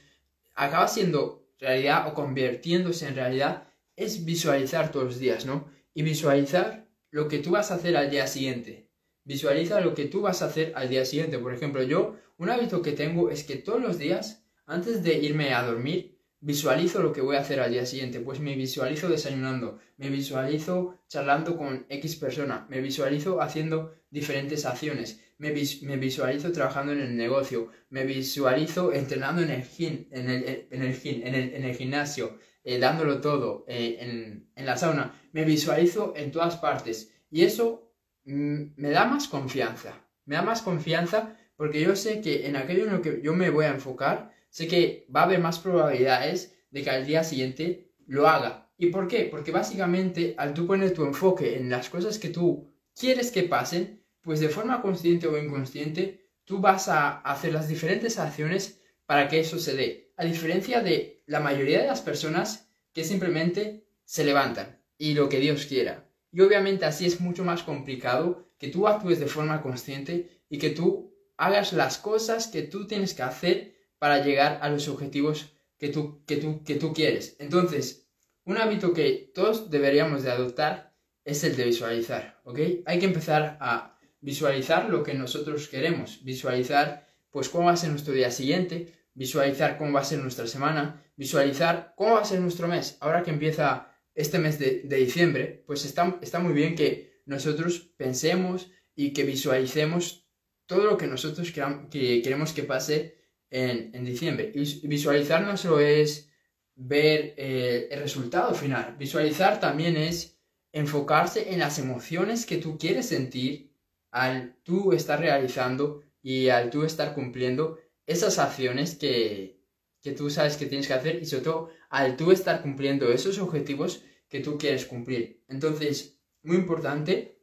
acaba 0.56 0.88
siendo 0.88 1.50
realidad 1.60 2.08
o 2.08 2.14
convirtiéndose 2.14 3.08
en 3.08 3.16
realidad, 3.16 3.68
es 3.96 4.26
visualizar 4.26 4.92
todos 4.92 5.06
los 5.06 5.20
días, 5.20 5.46
¿no? 5.46 5.70
Y 5.94 6.02
visualizar 6.04 6.88
lo 7.12 7.28
que 7.28 7.40
tú 7.40 7.52
vas 7.52 7.72
a 7.72 7.76
hacer 7.76 7.98
al 7.98 8.10
día 8.10 8.26
siguiente. 8.26 8.90
Visualiza 9.24 9.82
lo 9.82 9.94
que 9.94 10.06
tú 10.06 10.22
vas 10.22 10.42
a 10.42 10.46
hacer 10.46 10.72
al 10.76 10.90
día 10.90 11.06
siguiente. 11.06 11.38
Por 11.38 11.54
ejemplo, 11.54 11.84
yo, 11.84 12.16
un 12.38 12.50
hábito 12.50 12.82
que 12.82 12.94
tengo 12.94 13.30
es 13.30 13.44
que 13.44 13.58
todos 13.58 13.82
los 13.82 14.00
días, 14.00 14.44
antes 14.66 15.04
de 15.04 15.16
irme 15.16 15.54
a 15.54 15.64
dormir, 15.64 16.21
visualizo 16.42 17.02
lo 17.02 17.14
que 17.14 17.22
voy 17.22 17.36
a 17.36 17.42
hacer 17.42 17.60
al 17.60 17.72
día 17.72 17.86
siguiente. 17.86 18.20
Pues 18.20 18.40
me 18.40 18.56
visualizo 18.56 19.08
desayunando, 19.08 19.80
me 19.98 20.10
visualizo 20.10 21.00
charlando 21.08 21.56
con 21.56 21.86
X 21.88 22.16
persona, 22.18 22.66
me 22.70 22.82
visualizo 22.82 23.42
haciendo 23.42 23.94
diferentes 24.10 24.66
acciones, 24.66 25.22
me, 25.38 25.52
visualizo 25.52 26.52
trabajando 26.52 26.92
en 26.92 27.00
el 27.00 27.16
negocio, 27.16 27.70
me 27.90 28.04
visualizo 28.04 28.92
entrenando 28.92 29.42
en 29.42 29.52
el 29.52 29.64
gin, 29.64 30.08
en 30.12 30.30
el, 30.30 30.68
en 30.70 30.84
el, 30.84 31.54
en 31.54 31.64
el, 31.64 31.76
gimnasio, 31.76 32.38
eh, 32.64 32.78
dándolo 32.78 33.22
todo, 33.22 33.64
eh, 33.68 33.98
en, 34.00 34.50
en, 34.56 34.66
la 34.66 34.78
sauna, 34.78 35.14
me 35.32 35.46
visualizo 35.46 36.14
en 36.16 36.32
todas 36.32 36.58
partes. 36.58 37.14
Y 37.30 37.44
eso 37.44 37.92
mm, 38.26 38.64
me 38.76 38.90
da 38.90 39.06
más 39.06 39.28
confianza, 39.28 39.94
me 40.26 40.36
da 40.36 40.42
más 40.42 40.62
confianza 40.62 41.38
porque 41.56 41.80
yo 41.80 41.96
sé 41.96 42.22
que 42.22 42.48
en 42.48 42.56
aquello 42.56 42.86
en 42.86 42.94
lo 42.94 43.02
que 43.04 43.22
yo 43.22 43.34
me 43.34 43.52
voy 43.52 43.66
a 43.66 43.70
enfocar, 43.70 44.34
sé 44.52 44.68
que 44.68 45.08
va 45.14 45.22
a 45.22 45.24
haber 45.24 45.40
más 45.40 45.58
probabilidades 45.58 46.56
de 46.70 46.84
que 46.84 46.90
al 46.92 47.06
día 47.06 47.24
siguiente 47.24 47.92
lo 48.06 48.28
haga. 48.28 48.72
¿Y 48.78 48.88
por 48.88 49.08
qué? 49.08 49.26
Porque 49.26 49.52
básicamente 49.52 50.36
al 50.38 50.54
tú 50.54 50.68
poner 50.68 50.94
tu 50.94 51.04
enfoque 51.04 51.58
en 51.58 51.70
las 51.70 51.90
cosas 51.90 52.20
que 52.20 52.30
tú 52.30 52.72
quieres 52.96 53.32
que 53.32 53.44
pasen, 53.44 54.04
pues 54.22 54.40
de 54.40 54.50
forma 54.50 54.82
consciente 54.82 55.28
o 55.28 55.42
inconsciente, 55.42 56.30
tú 56.44 56.60
vas 56.60 56.88
a 56.88 57.22
hacer 57.22 57.54
las 57.54 57.68
diferentes 57.68 58.20
acciones 58.20 58.82
para 59.06 59.28
que 59.28 59.40
eso 59.40 59.58
se 59.58 59.76
dé. 59.76 60.14
A 60.18 60.26
diferencia 60.26 60.82
de 60.82 61.24
la 61.26 61.40
mayoría 61.40 61.82
de 61.82 61.88
las 61.88 62.02
personas 62.02 62.70
que 62.94 63.04
simplemente 63.04 63.88
se 64.04 64.26
levantan 64.26 64.82
y 64.98 65.14
lo 65.14 65.30
que 65.30 65.40
Dios 65.40 65.66
quiera. 65.66 66.10
Y 66.32 66.42
obviamente 66.42 66.86
así 66.86 67.06
es 67.06 67.22
mucho 67.22 67.44
más 67.44 67.64
complicado 67.64 68.52
que 68.58 68.68
tú 68.68 68.88
actúes 68.88 69.20
de 69.20 69.28
forma 69.28 69.62
consciente 69.62 70.44
y 70.50 70.58
que 70.58 70.70
tú 70.70 71.16
hagas 71.38 71.74
las 71.74 71.98
cosas 71.98 72.48
que 72.48 72.64
tú 72.64 72.88
tienes 72.88 73.14
que 73.14 73.24
hacer 73.24 73.71
para 74.02 74.26
llegar 74.26 74.58
a 74.64 74.70
los 74.70 74.88
objetivos 74.88 75.54
que 75.78 75.90
tú, 75.90 76.26
que 76.26 76.38
tú, 76.38 76.64
que 76.64 76.74
tú 76.74 76.92
quieres. 76.92 77.36
Entonces, 77.38 78.08
un 78.46 78.58
hábito 78.58 78.94
que 78.94 79.32
todos 79.36 79.70
deberíamos 79.70 80.24
de 80.24 80.32
adoptar 80.32 80.96
es 81.24 81.44
el 81.44 81.56
de 81.56 81.66
visualizar, 81.66 82.42
¿ok? 82.44 82.60
Hay 82.88 82.98
que 82.98 83.06
empezar 83.06 83.60
a 83.62 84.00
visualizar 84.20 84.90
lo 84.90 85.04
que 85.04 85.14
nosotros 85.14 85.68
queremos, 85.68 86.24
visualizar 86.24 87.06
pues 87.30 87.48
cómo 87.48 87.66
va 87.66 87.74
a 87.74 87.78
ser 87.78 87.92
nuestro 87.92 88.16
día 88.16 88.32
siguiente, 88.32 88.92
visualizar 89.14 89.78
cómo 89.78 89.94
va 89.94 90.00
a 90.00 90.06
ser 90.06 90.18
nuestra 90.18 90.48
semana, 90.48 91.06
visualizar 91.16 91.94
cómo 91.96 92.16
va 92.16 92.22
a 92.22 92.26
ser 92.26 92.42
nuestro 92.42 92.68
mes. 92.68 92.98
Ahora 93.02 93.22
que 93.22 93.30
empieza 93.30 93.96
este 94.16 94.40
mes 94.40 94.58
de, 94.58 94.82
diciembre, 94.82 95.64
pues 95.68 95.86
está, 95.86 96.18
está 96.24 96.40
muy 96.40 96.54
bien 96.54 96.74
que 96.74 97.22
nosotros 97.28 97.92
pensemos 97.98 98.72
y 98.96 99.14
que 99.14 99.26
visualicemos 99.26 100.28
todo 100.66 100.86
lo 100.86 100.98
que 100.98 101.06
nosotros 101.06 101.52
que 101.52 102.22
queremos 102.24 102.54
que 102.54 102.64
pase 102.64 103.21
en, 103.52 104.04
diciembre. 104.06 104.52
Y 104.56 104.88
visualizar 104.88 105.44
no 105.44 105.58
solo 105.58 105.80
es 105.80 106.30
ver 106.76 107.36
eh, 107.38 107.90
el 107.92 108.00
resultado 108.00 108.56
final, 108.56 108.96
visualizar 108.98 109.60
también 109.60 109.98
es 109.98 110.40
enfocarse 110.72 111.54
en 111.54 111.60
las 111.60 111.78
emociones 111.78 112.46
que 112.46 112.58
tú 112.58 112.78
quieres 112.78 113.10
sentir 113.10 113.76
al 114.10 114.56
tú 114.64 114.94
estar 114.94 115.20
realizando 115.20 116.02
y 116.24 116.48
al 116.50 116.70
tú 116.70 116.84
estar 116.84 117.14
cumpliendo 117.14 117.78
esas 118.06 118.40
acciones 118.40 118.96
que, 118.96 119.62
que 120.02 120.14
tú 120.14 120.30
sabes 120.30 120.58
que 120.58 120.66
tienes 120.66 120.88
que 120.88 120.94
hacer 120.94 121.22
y 121.22 121.26
sobre 121.26 121.44
todo 121.44 121.70
al 121.90 122.16
tú 122.16 122.32
estar 122.32 122.62
cumpliendo 122.62 123.12
esos 123.12 123.38
objetivos 123.38 124.04
que 124.30 124.40
tú 124.40 124.58
quieres 124.58 124.86
cumplir. 124.86 125.44
Entonces, 125.50 126.20
muy 126.44 126.56
importante 126.56 127.38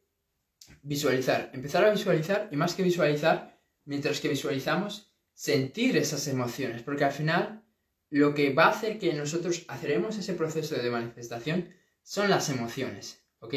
visualizar, 0.83 1.51
empezar 1.53 1.85
a 1.85 1.91
visualizar 1.91 2.49
y 2.51 2.57
más 2.57 2.75
que 2.75 2.83
visualizar, 2.83 3.61
mientras 3.85 4.21
que 4.21 4.29
visualizamos, 4.29 5.08
sentir 5.39 5.97
esas 5.97 6.27
emociones, 6.27 6.83
porque 6.83 7.05
al 7.05 7.13
final 7.13 7.63
lo 8.11 8.35
que 8.35 8.53
va 8.53 8.65
a 8.65 8.71
hacer 8.71 8.99
que 8.99 9.13
nosotros 9.13 9.65
aceleremos 9.69 10.19
ese 10.19 10.35
proceso 10.35 10.75
de 10.75 10.91
manifestación 10.91 11.69
son 12.03 12.29
las 12.29 12.49
emociones, 12.51 13.25
¿ok? 13.39 13.55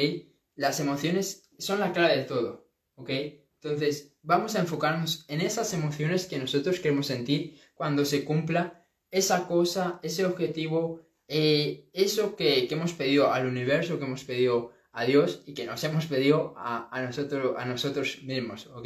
Las 0.54 0.80
emociones 0.80 1.50
son 1.58 1.80
la 1.80 1.92
clave 1.92 2.18
de 2.18 2.26
todo, 2.26 2.70
¿ok? 2.94 3.10
Entonces 3.56 4.16
vamos 4.22 4.56
a 4.56 4.60
enfocarnos 4.60 5.26
en 5.28 5.42
esas 5.42 5.74
emociones 5.74 6.28
que 6.28 6.38
nosotros 6.38 6.80
queremos 6.80 7.08
sentir 7.08 7.60
cuando 7.74 8.06
se 8.06 8.26
cumpla 8.26 8.86
esa 9.10 9.48
cosa, 9.48 10.00
ese 10.04 10.24
objetivo, 10.26 11.02
eh, 11.28 11.90
eso 11.94 12.36
que, 12.36 12.68
hemos 12.70 12.94
pedido 12.94 13.34
al 13.34 13.48
universo, 13.48 13.98
que 13.98 14.06
hemos 14.06 14.24
pedido 14.24 14.72
a 14.92 15.06
Dios 15.06 15.42
y 15.48 15.56
que 15.56 15.66
nos 15.66 15.84
hemos 15.84 16.06
pedido 16.06 16.54
a, 16.58 16.96
a, 16.96 17.02
nosotros, 17.02 17.56
a 17.58 17.66
nosotros 17.66 18.22
mismos, 18.22 18.68
¿ok? 18.68 18.86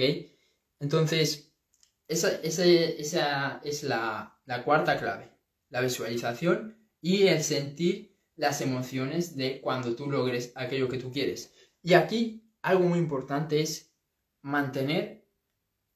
Entonces, 0.79 1.54
esa, 2.07 2.29
esa 2.41 3.61
es 3.63 3.83
la, 3.83 4.39
la 4.45 4.63
cuarta 4.63 4.97
clave, 4.99 5.31
la 5.69 5.81
visualización 5.81 6.77
y 7.01 7.27
el 7.27 7.43
sentir 7.43 8.15
las 8.35 8.61
emociones 8.61 9.35
de 9.35 9.61
cuando 9.61 9.95
tú 9.95 10.09
logres 10.09 10.51
aquello 10.55 10.89
que 10.89 10.97
tú 10.97 11.11
quieres. 11.11 11.53
Y 11.81 11.93
aquí 11.93 12.51
algo 12.61 12.85
muy 12.85 12.99
importante 12.99 13.61
es 13.61 13.95
mantener 14.41 15.27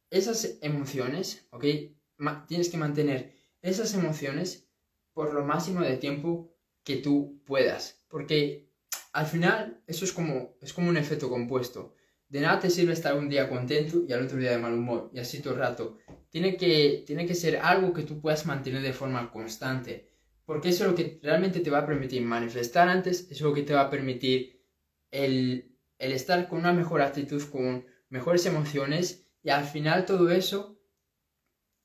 esas 0.10 0.58
emociones, 0.62 1.48
¿ok? 1.52 1.66
tienes 2.48 2.70
que 2.70 2.78
mantener 2.78 3.34
esas 3.62 3.94
emociones 3.94 4.70
por 5.14 5.34
lo 5.34 5.46
máximo 5.46 5.82
de 5.82 5.98
tiempo 5.98 6.54
que 6.84 6.98
tú 6.98 7.42
puedas. 7.46 8.06
Porque 8.10 8.72
al 9.14 9.26
final 9.26 9.84
eso 9.88 10.06
es 10.06 10.14
como, 10.14 10.58
es 10.62 10.74
como 10.74 10.90
un 10.90 10.98
efecto 10.98 11.30
compuesto. 11.30 11.96
De 12.30 12.42
nada 12.42 12.60
te 12.60 12.70
sirve 12.70 12.94
estar 12.94 13.18
un 13.18 13.28
día 13.28 13.50
contento 13.50 14.04
y 14.08 14.14
al 14.14 14.24
otro 14.24 14.38
día 14.38 14.52
de 14.52 14.60
mal 14.60 14.74
humor 14.74 15.10
y 15.14 15.20
así 15.20 15.42
todo 15.42 15.56
el 15.56 15.60
rato. 15.60 15.98
Tiene 16.30 16.58
que, 16.58 17.04
tiene 17.08 17.26
que 17.26 17.34
ser 17.34 17.58
algo 17.58 17.92
que 17.92 18.04
tú 18.04 18.22
puedas 18.22 18.46
mantener 18.46 18.84
de 18.84 18.94
forma 18.94 19.32
constante. 19.32 20.08
Porque 20.46 20.70
eso 20.70 20.84
es 20.84 20.92
lo 20.92 20.96
que 20.96 21.20
realmente 21.24 21.60
te 21.60 21.72
va 21.72 21.80
a 21.80 21.86
permitir 21.88 22.22
manifestar 22.22 22.88
antes, 22.88 23.30
es 23.32 23.42
lo 23.42 23.54
que 23.54 23.64
te 23.64 23.74
va 23.74 23.82
a 23.82 23.90
permitir 23.90 24.64
el, 25.10 25.76
el 25.98 26.12
estar 26.12 26.48
con 26.48 26.60
una 26.60 26.72
mejor 26.72 27.02
actitud, 27.02 27.42
con 27.50 27.86
mejores 28.10 28.46
emociones 28.46 29.28
y 29.42 29.50
al 29.50 29.66
final 29.66 30.06
todo 30.06 30.30
eso 30.30 30.80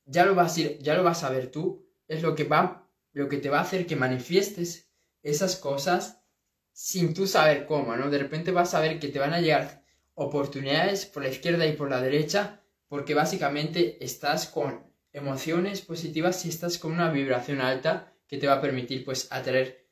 ya 0.05 0.25
lo 0.25 0.35
vas 0.35 0.57
a, 0.57 0.61
ir, 0.61 0.79
ya 0.79 0.95
lo 0.95 1.03
vas 1.03 1.23
a 1.23 1.29
ver 1.29 1.51
tú, 1.51 1.87
es 2.07 2.21
lo 2.21 2.35
que, 2.35 2.43
va, 2.43 2.87
lo 3.13 3.29
que 3.29 3.37
te 3.37 3.49
va 3.49 3.59
a 3.59 3.63
hacer 3.63 3.87
que 3.87 3.95
manifiestes 3.95 4.91
esas 5.23 5.55
cosas 5.55 6.23
sin 6.71 7.13
tú 7.13 7.25
saber 7.25 7.65
cómo, 7.65 7.95
¿no? 7.95 8.09
De 8.11 8.19
repente 8.19 8.51
vas 8.51 8.75
a 8.75 8.79
ver 8.79 8.99
que 8.99 9.07
te 9.07 9.19
van 9.19 9.33
a 9.33 9.41
llegar 9.41 9.84
oportunidades 10.15 11.05
por 11.05 11.23
la 11.23 11.29
izquierda 11.29 11.67
y 11.67 11.73
por 11.73 11.89
la 11.89 12.01
derecha, 12.01 12.63
porque 12.87 13.13
básicamente 13.13 14.03
estás 14.03 14.47
con 14.47 14.91
emociones 15.11 15.81
positivas 15.81 16.45
y 16.45 16.49
estás 16.49 16.77
con 16.77 16.91
una 16.91 17.11
vibración 17.11 17.61
alta 17.61 18.13
que 18.27 18.37
te 18.37 18.47
va 18.47 18.55
a 18.55 18.61
permitir 18.61 19.05
pues 19.05 19.31
atraer 19.31 19.87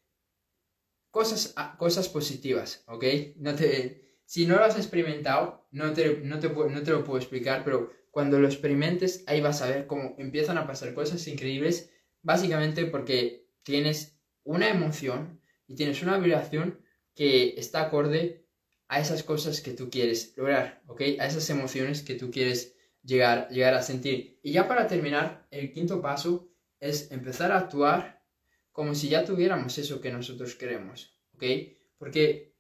cosas, 1.12 1.54
cosas 1.78 2.10
positivas, 2.10 2.84
¿ok? 2.88 3.06
No 3.38 3.54
te, 3.56 4.18
si 4.26 4.46
no 4.46 4.56
lo 4.56 4.66
has 4.66 4.78
experimentado, 4.78 5.68
no 5.72 5.94
te, 5.94 6.18
no, 6.18 6.40
te, 6.40 6.50
no 6.50 6.84
te 6.84 6.92
lo 6.92 7.04
puedo 7.04 7.20
explicar, 7.20 7.64
pero 7.64 7.92
cuando 8.10 8.40
lo 8.40 8.48
experimentes, 8.48 9.24
ahí 9.28 9.42
vas 9.42 9.62
a 9.62 9.68
ver 9.68 9.88
cómo 9.88 10.16
empiezan 10.18 10.58
a 10.58 10.68
pasar 10.68 10.94
cosas 10.94 11.28
increíbles, 11.28 11.92
básicamente 12.22 12.86
porque 12.86 13.48
tienes 13.64 14.20
una 14.44 14.70
emoción 14.70 15.42
y 15.68 15.76
tienes 15.76 16.02
una 16.02 16.18
vibración 16.18 16.80
que 17.16 17.56
está 17.58 17.82
acorde 17.82 18.43
a 18.94 19.00
esas 19.00 19.24
cosas 19.24 19.60
que 19.62 19.72
tú 19.72 19.90
quieres 19.90 20.34
lograr, 20.38 20.84
¿ok? 20.86 21.02
A 21.20 21.26
esas 21.26 21.50
emociones 21.50 22.04
que 22.04 22.14
tú 22.14 22.30
quieres 22.30 22.76
llegar, 23.02 23.50
llegar 23.50 23.74
a 23.74 23.82
sentir. 23.82 24.40
Y 24.44 24.52
ya 24.52 24.68
para 24.68 24.86
terminar, 24.86 25.48
el 25.50 25.74
quinto 25.74 26.00
paso 26.00 26.52
es 26.80 27.10
empezar 27.12 27.52
a 27.52 27.58
actuar 27.58 28.22
como 28.72 28.94
si 28.94 29.10
ya 29.10 29.26
tuviéramos 29.26 29.80
eso 29.80 30.00
que 30.00 30.12
nosotros 30.12 30.54
queremos, 30.54 31.18
¿ok? 31.34 31.44
Porque 31.98 32.54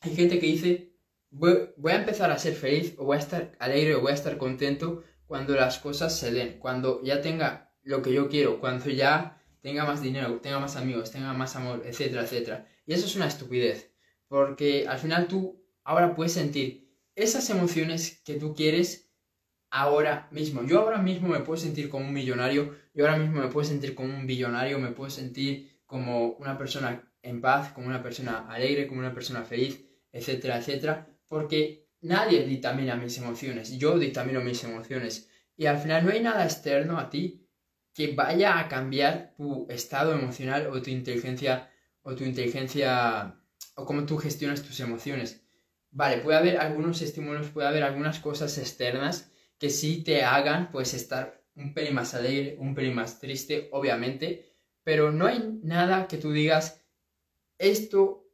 hay 0.00 0.16
gente 0.16 0.40
que 0.40 0.46
dice, 0.46 0.96
voy, 1.30 1.70
a 1.84 1.94
empezar 1.94 2.32
a 2.32 2.38
ser 2.38 2.54
feliz 2.54 2.94
o 2.98 3.04
voy 3.04 3.18
a 3.18 3.20
estar 3.20 3.52
alegre 3.60 3.94
o 3.94 4.00
voy 4.00 4.10
a 4.10 4.16
estar 4.16 4.36
contento 4.36 5.04
cuando 5.26 5.54
las 5.54 5.78
cosas 5.78 6.18
se 6.18 6.32
den, 6.32 6.58
cuando 6.58 7.04
ya 7.04 7.20
tenga 7.20 7.72
lo 7.84 8.02
que 8.02 8.12
yo 8.12 8.28
quiero, 8.28 8.58
cuando 8.58 8.90
ya 8.90 9.40
tenga 9.60 9.84
más 9.84 10.02
dinero, 10.02 10.40
tenga 10.40 10.58
más 10.58 10.74
amigos, 10.74 11.12
tenga 11.12 11.32
más 11.34 11.54
amor, 11.54 11.84
etcétera, 11.86 12.22
etcétera. 12.22 12.66
Y 12.84 12.94
eso 12.94 13.06
es 13.06 13.14
una 13.14 13.28
estupidez, 13.28 13.92
porque 14.26 14.88
al 14.88 14.98
final 14.98 15.28
tú 15.28 15.57
ahora 15.88 16.14
puedes 16.14 16.32
sentir 16.32 16.94
esas 17.14 17.48
emociones 17.48 18.20
que 18.22 18.34
tú 18.34 18.54
quieres 18.54 19.10
ahora 19.70 20.28
mismo. 20.30 20.62
Yo 20.66 20.80
ahora 20.80 20.98
mismo 20.98 21.28
me 21.28 21.40
puedo 21.40 21.56
sentir 21.56 21.88
como 21.88 22.06
un 22.06 22.12
millonario, 22.12 22.76
yo 22.92 23.06
ahora 23.06 23.16
mismo 23.16 23.40
me 23.40 23.48
puedo 23.48 23.66
sentir 23.66 23.94
como 23.94 24.14
un 24.14 24.26
billonario, 24.26 24.78
me 24.78 24.92
puedo 24.92 25.08
sentir 25.08 25.80
como 25.86 26.32
una 26.32 26.58
persona 26.58 27.10
en 27.22 27.40
paz, 27.40 27.72
como 27.72 27.86
una 27.86 28.02
persona 28.02 28.46
alegre, 28.50 28.86
como 28.86 29.00
una 29.00 29.14
persona 29.14 29.44
feliz, 29.44 29.82
etcétera, 30.12 30.58
etcétera, 30.58 31.08
porque 31.26 31.88
nadie 32.02 32.44
dictamina 32.44 32.94
mis 32.94 33.16
emociones, 33.16 33.78
yo 33.78 33.98
dictamino 33.98 34.42
mis 34.42 34.62
emociones. 34.64 35.30
Y 35.56 35.64
al 35.64 35.78
final 35.78 36.04
no 36.04 36.12
hay 36.12 36.20
nada 36.20 36.44
externo 36.44 36.98
a 36.98 37.08
ti 37.08 37.48
que 37.94 38.12
vaya 38.12 38.60
a 38.60 38.68
cambiar 38.68 39.32
tu 39.38 39.66
estado 39.70 40.12
emocional 40.12 40.66
o 40.66 40.82
tu 40.82 40.90
inteligencia 40.90 41.70
o 42.02 42.14
tu 42.14 42.24
inteligencia 42.24 43.40
o 43.74 43.86
cómo 43.86 44.04
tú 44.04 44.18
gestionas 44.18 44.62
tus 44.62 44.80
emociones. 44.80 45.47
Vale, 45.90 46.18
puede 46.18 46.38
haber 46.38 46.58
algunos 46.58 47.00
estímulos, 47.02 47.48
puede 47.48 47.68
haber 47.68 47.82
algunas 47.82 48.20
cosas 48.20 48.56
externas 48.58 49.30
que 49.58 49.70
sí 49.70 50.02
te 50.04 50.22
hagan 50.22 50.70
pues 50.70 50.94
estar 50.94 51.42
un 51.54 51.74
pelín 51.74 51.94
más 51.94 52.14
alegre, 52.14 52.56
un 52.58 52.74
pelín 52.74 52.94
más 52.94 53.18
triste, 53.18 53.68
obviamente, 53.72 54.52
pero 54.84 55.10
no 55.10 55.26
hay 55.26 55.58
nada 55.62 56.06
que 56.06 56.18
tú 56.18 56.32
digas 56.32 56.84
esto 57.58 58.30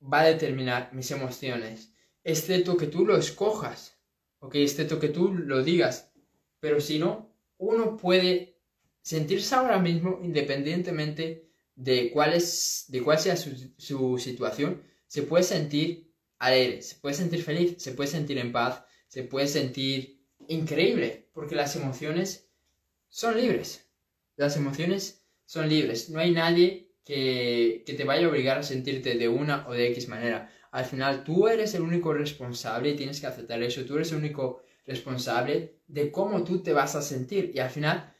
va 0.00 0.20
a 0.20 0.26
determinar 0.26 0.90
mis 0.92 1.10
emociones 1.10 1.92
excepto 2.24 2.76
que 2.76 2.86
tú 2.86 3.04
lo 3.04 3.16
escojas, 3.16 3.98
¿ok? 4.40 4.56
Excepto 4.56 4.98
que 4.98 5.08
tú 5.08 5.32
lo 5.32 5.62
digas. 5.62 6.12
Pero 6.60 6.80
si 6.80 6.98
no, 6.98 7.34
uno 7.58 7.96
puede 7.96 8.58
sentirse 9.02 9.54
ahora 9.54 9.78
mismo, 9.78 10.20
independientemente 10.22 11.50
de 11.74 12.10
cuál, 12.12 12.32
de 12.88 13.02
cuál 13.02 13.18
sea 13.18 13.36
su, 13.36 14.18
situación, 14.18 14.82
se 15.06 15.22
puede 15.22 15.44
sentir 15.44 16.09
alegre, 16.40 16.82
se 16.82 16.96
puede 16.96 17.14
sentir 17.14 17.44
feliz, 17.44 17.76
se 17.78 17.92
puede 17.92 18.10
sentir 18.10 18.38
en 18.38 18.50
paz, 18.50 18.84
se 19.06 19.22
puede 19.22 19.46
sentir 19.46 20.24
increíble, 20.48 21.28
porque 21.32 21.54
las 21.54 21.76
emociones 21.76 22.50
son 23.08 23.36
libres. 23.36 23.88
Las 24.36 24.56
emociones 24.56 25.24
son 25.44 25.68
libres. 25.68 26.10
No 26.10 26.18
hay 26.18 26.32
nadie 26.32 26.92
que, 27.04 27.84
que 27.86 27.94
te 27.94 28.04
vaya 28.04 28.26
a 28.26 28.30
obligar 28.30 28.58
a 28.58 28.62
sentirte 28.64 29.14
de 29.16 29.28
una 29.28 29.68
o 29.68 29.72
de 29.72 29.88
X 29.92 30.08
manera 30.08 30.50
al 30.70 30.84
final 30.84 31.24
tú 31.24 31.48
eres 31.48 31.74
el 31.74 31.82
único 31.82 32.12
responsable 32.12 32.90
y 32.90 32.96
tienes 32.96 33.20
que 33.20 33.26
aceptar 33.26 33.62
eso, 33.62 33.84
tú 33.84 33.96
eres 33.96 34.12
el 34.12 34.18
único 34.18 34.62
responsable 34.86 35.80
de 35.86 36.10
cómo 36.12 36.44
tú 36.44 36.62
te 36.62 36.72
vas 36.72 36.94
a 36.94 37.02
sentir 37.02 37.50
y 37.54 37.58
al 37.58 37.70
final 37.70 38.14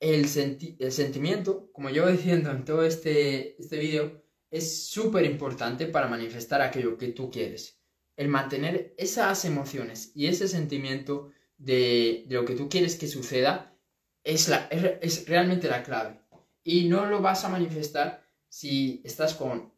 el, 0.00 0.26
sentimiento, 0.26 1.70
como 1.72 1.90
yo 1.90 2.06
diciendo 2.10 2.50
en 2.50 2.64
todo 2.64 2.84
este, 2.84 3.60
este 3.60 3.78
vídeo, 3.78 4.21
es 4.52 4.86
súper 4.86 5.24
importante 5.24 5.86
para 5.86 6.06
manifestar 6.06 6.62
aquello 6.62 6.96
que 6.96 7.08
tú 7.08 7.30
quieres. 7.30 7.80
El 8.16 8.28
mantener 8.28 8.94
esas 8.98 9.44
emociones 9.44 10.12
y 10.14 10.26
ese 10.26 10.46
sentimiento 10.46 11.30
de, 11.56 12.24
de 12.28 12.34
lo 12.36 12.44
que 12.44 12.54
tú 12.54 12.68
quieres 12.68 12.96
que 12.96 13.08
suceda 13.08 13.74
es, 14.22 14.48
la, 14.48 14.68
es 14.68 15.26
realmente 15.26 15.68
la 15.68 15.82
clave. 15.82 16.20
Y 16.62 16.88
no 16.88 17.06
lo 17.06 17.20
vas 17.20 17.44
a 17.44 17.48
manifestar 17.48 18.22
si 18.48 19.00
estás 19.04 19.34
con 19.34 19.72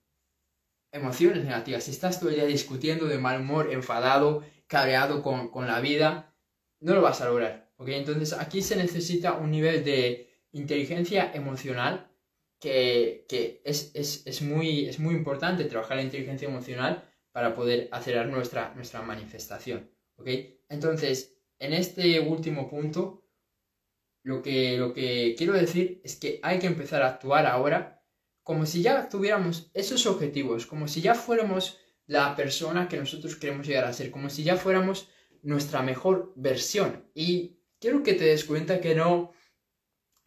emociones 0.92 1.44
negativas, 1.44 1.84
si 1.84 1.92
estás 1.92 2.20
todo 2.20 2.30
el 2.30 2.37
día 2.37 2.44
discutiendo 2.44 3.06
de 3.06 3.18
mal 3.18 3.40
humor, 3.40 3.72
enfadado, 3.72 4.44
cabreado 4.66 5.22
con, 5.22 5.66
la 5.66 5.80
vida, 5.80 6.34
no 6.80 6.94
lo 6.94 7.02
vas 7.02 7.20
a 7.20 7.26
lograr. 7.26 7.72
¿ok? 7.76 7.88
Entonces 7.88 8.32
aquí 8.32 8.62
se 8.62 8.76
necesita 8.76 9.34
un 9.34 9.50
nivel 9.50 9.84
de 9.84 10.30
inteligencia 10.52 11.32
emocional 11.32 12.10
que, 12.64 13.62
es, 13.64 14.42
muy, 14.42 14.87
es 14.87 14.98
muy 14.98 15.14
importante 15.14 15.64
trabajar 15.64 15.98
la 15.98 16.03
inteligencia 16.03 16.48
emocional 16.48 17.05
para 17.33 17.55
poder 17.55 17.88
acelerar 17.92 18.29
nuestra, 18.29 18.72
nuestra 18.74 19.03
manifestación. 19.03 19.90
Entonces, 20.68 21.37
en 21.59 21.74
este 21.74 22.20
último 22.20 22.68
punto, 22.68 23.27
lo 24.22 24.40
que, 24.40 24.79
lo 24.79 24.94
que 24.94 25.35
quiero 25.37 25.53
decir 25.53 26.00
es 26.05 26.16
que 26.16 26.40
hay 26.42 26.59
que 26.59 26.66
empezar 26.66 27.03
a 27.03 27.09
actuar 27.09 27.46
ahora 27.46 28.03
como 28.42 28.64
si 28.64 28.83
ya 28.83 29.09
tuviéramos 29.09 29.70
esos 29.74 30.07
objetivos, 30.07 30.66
como 30.66 30.88
si 30.88 31.00
ya 31.03 31.14
fuéramos 31.14 31.79
la 32.07 32.35
persona 32.37 32.88
que 32.88 32.98
nosotros 32.98 33.37
queremos 33.37 33.66
llegar 33.66 33.85
a 33.85 33.92
ser, 33.92 34.11
como 34.11 34.31
si 34.31 34.42
ya 34.42 34.57
fuéramos 34.57 35.09
nuestra 35.42 35.83
mejor 35.83 36.33
versión. 36.37 37.11
Y 37.14 37.59
quiero 37.79 38.03
que 38.03 38.14
te 38.14 38.24
des 38.24 38.44
cuenta 38.44 38.81
que 38.81 38.94
no, 38.94 39.33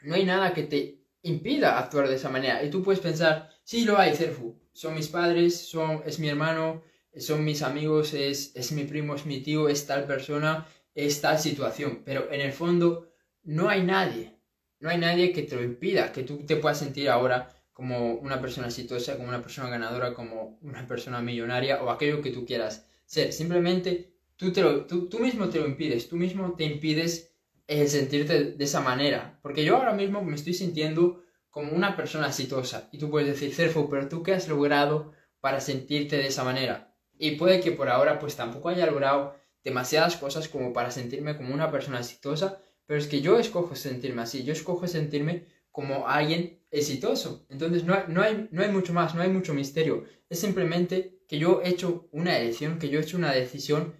no 0.01 0.15
hay 0.15 0.25
nada 0.25 0.53
que 0.53 0.63
te 0.63 0.96
impida 1.21 1.79
actuar 1.79 2.07
de 2.07 2.15
esa 2.15 2.29
manera. 2.29 2.63
Y 2.63 2.69
tú 2.69 2.83
puedes 2.83 2.99
pensar, 3.01 3.49
sí, 3.63 3.85
lo 3.85 3.97
hay, 3.97 4.15
Cerfu. 4.15 4.59
Son 4.73 4.93
mis 4.93 5.07
padres, 5.07 5.69
son, 5.69 6.03
es 6.05 6.19
mi 6.19 6.29
hermano, 6.29 6.83
son 7.17 7.43
mis 7.43 7.61
amigos, 7.61 8.13
es, 8.13 8.55
es 8.55 8.71
mi 8.71 8.83
primo, 8.83 9.15
es 9.15 9.25
mi 9.25 9.41
tío, 9.41 9.69
es 9.69 9.85
tal 9.87 10.05
persona, 10.05 10.67
es 10.93 11.21
tal 11.21 11.39
situación. 11.39 12.03
Pero 12.05 12.31
en 12.31 12.41
el 12.41 12.53
fondo 12.53 13.11
no 13.43 13.69
hay 13.69 13.83
nadie, 13.83 14.37
no 14.79 14.89
hay 14.89 14.97
nadie 14.97 15.31
que 15.31 15.43
te 15.43 15.55
lo 15.55 15.63
impida, 15.63 16.11
que 16.11 16.23
tú 16.23 16.45
te 16.45 16.57
puedas 16.57 16.79
sentir 16.79 17.09
ahora 17.09 17.49
como 17.77 18.15
una 18.15 18.41
persona 18.41 18.67
exitosa, 18.67 19.17
como 19.17 19.29
una 19.29 19.41
persona 19.41 19.69
ganadora, 19.69 20.13
como 20.15 20.57
una 20.61 20.87
persona 20.87 21.21
millonaria 21.21 21.83
o 21.83 21.91
aquello 21.91 22.21
que 22.21 22.31
tú 22.31 22.45
quieras 22.45 22.87
ser. 23.05 23.31
Simplemente 23.31 24.15
tú, 24.35 24.51
te 24.51 24.61
lo, 24.61 24.85
tú, 24.85 25.19
mismo 25.19 25.49
te 25.49 25.59
lo 25.59 25.67
impides, 25.67 26.09
tú 26.09 26.15
mismo 26.15 26.55
te 26.55 26.63
impides 26.63 27.26
el 27.67 27.87
sentirte 27.89 28.51
de 28.51 28.63
esa 28.63 28.81
manera. 28.81 29.39
Porque 29.41 29.63
yo 29.63 29.77
ahora 29.77 29.93
mismo 29.93 30.23
me 30.23 30.35
estoy 30.35 30.53
sintiendo 30.53 31.23
como 31.49 31.73
una 31.73 31.95
persona 31.95 32.27
exitosa. 32.27 32.89
Y 32.91 32.97
tú 32.97 33.09
puedes 33.09 33.27
decir, 33.27 33.53
Cerfo, 33.53 33.89
pero 33.89 34.07
tú 34.07 34.23
qué 34.23 34.33
has 34.33 34.47
logrado 34.47 35.13
para 35.41 35.59
sentirte 35.59 36.17
de 36.17 36.27
esa 36.27 36.43
manera. 36.43 36.95
Y 37.17 37.31
puede 37.31 37.59
que 37.59 37.71
por 37.71 37.89
ahora 37.89 38.19
pues 38.19 38.35
tampoco 38.35 38.69
haya 38.69 38.85
logrado 38.85 39.35
demasiadas 39.63 40.15
cosas 40.17 40.47
como 40.47 40.71
para 40.71 40.91
sentirme 40.91 41.35
como 41.35 41.53
una 41.53 41.71
persona 41.71 41.99
exitosa, 41.99 42.61
pero 42.85 42.99
es 42.99 43.07
que 43.07 43.21
yo 43.21 43.37
escojo 43.37 43.75
sentirme 43.75 44.21
así, 44.21 44.43
yo 44.43 44.53
escojo 44.53 44.87
sentirme 44.87 45.45
como 45.71 46.07
alguien 46.07 46.63
exitoso. 46.71 47.45
Entonces 47.49 47.83
no 47.83 47.95
no, 48.07 48.21
hay, 48.21 48.47
no 48.51 48.61
hay 48.61 48.69
mucho 48.69 48.93
más, 48.93 49.13
no 49.13 49.21
hay 49.21 49.29
mucho 49.29 49.53
misterio. 49.53 50.05
Es 50.29 50.39
simplemente 50.39 51.19
que 51.27 51.39
yo 51.39 51.61
he 51.63 51.69
hecho 51.69 52.07
una 52.11 52.37
elección, 52.37 52.79
que 52.79 52.89
yo 52.89 52.99
he 52.99 53.03
hecho 53.03 53.17
una 53.17 53.33
decisión 53.33 53.93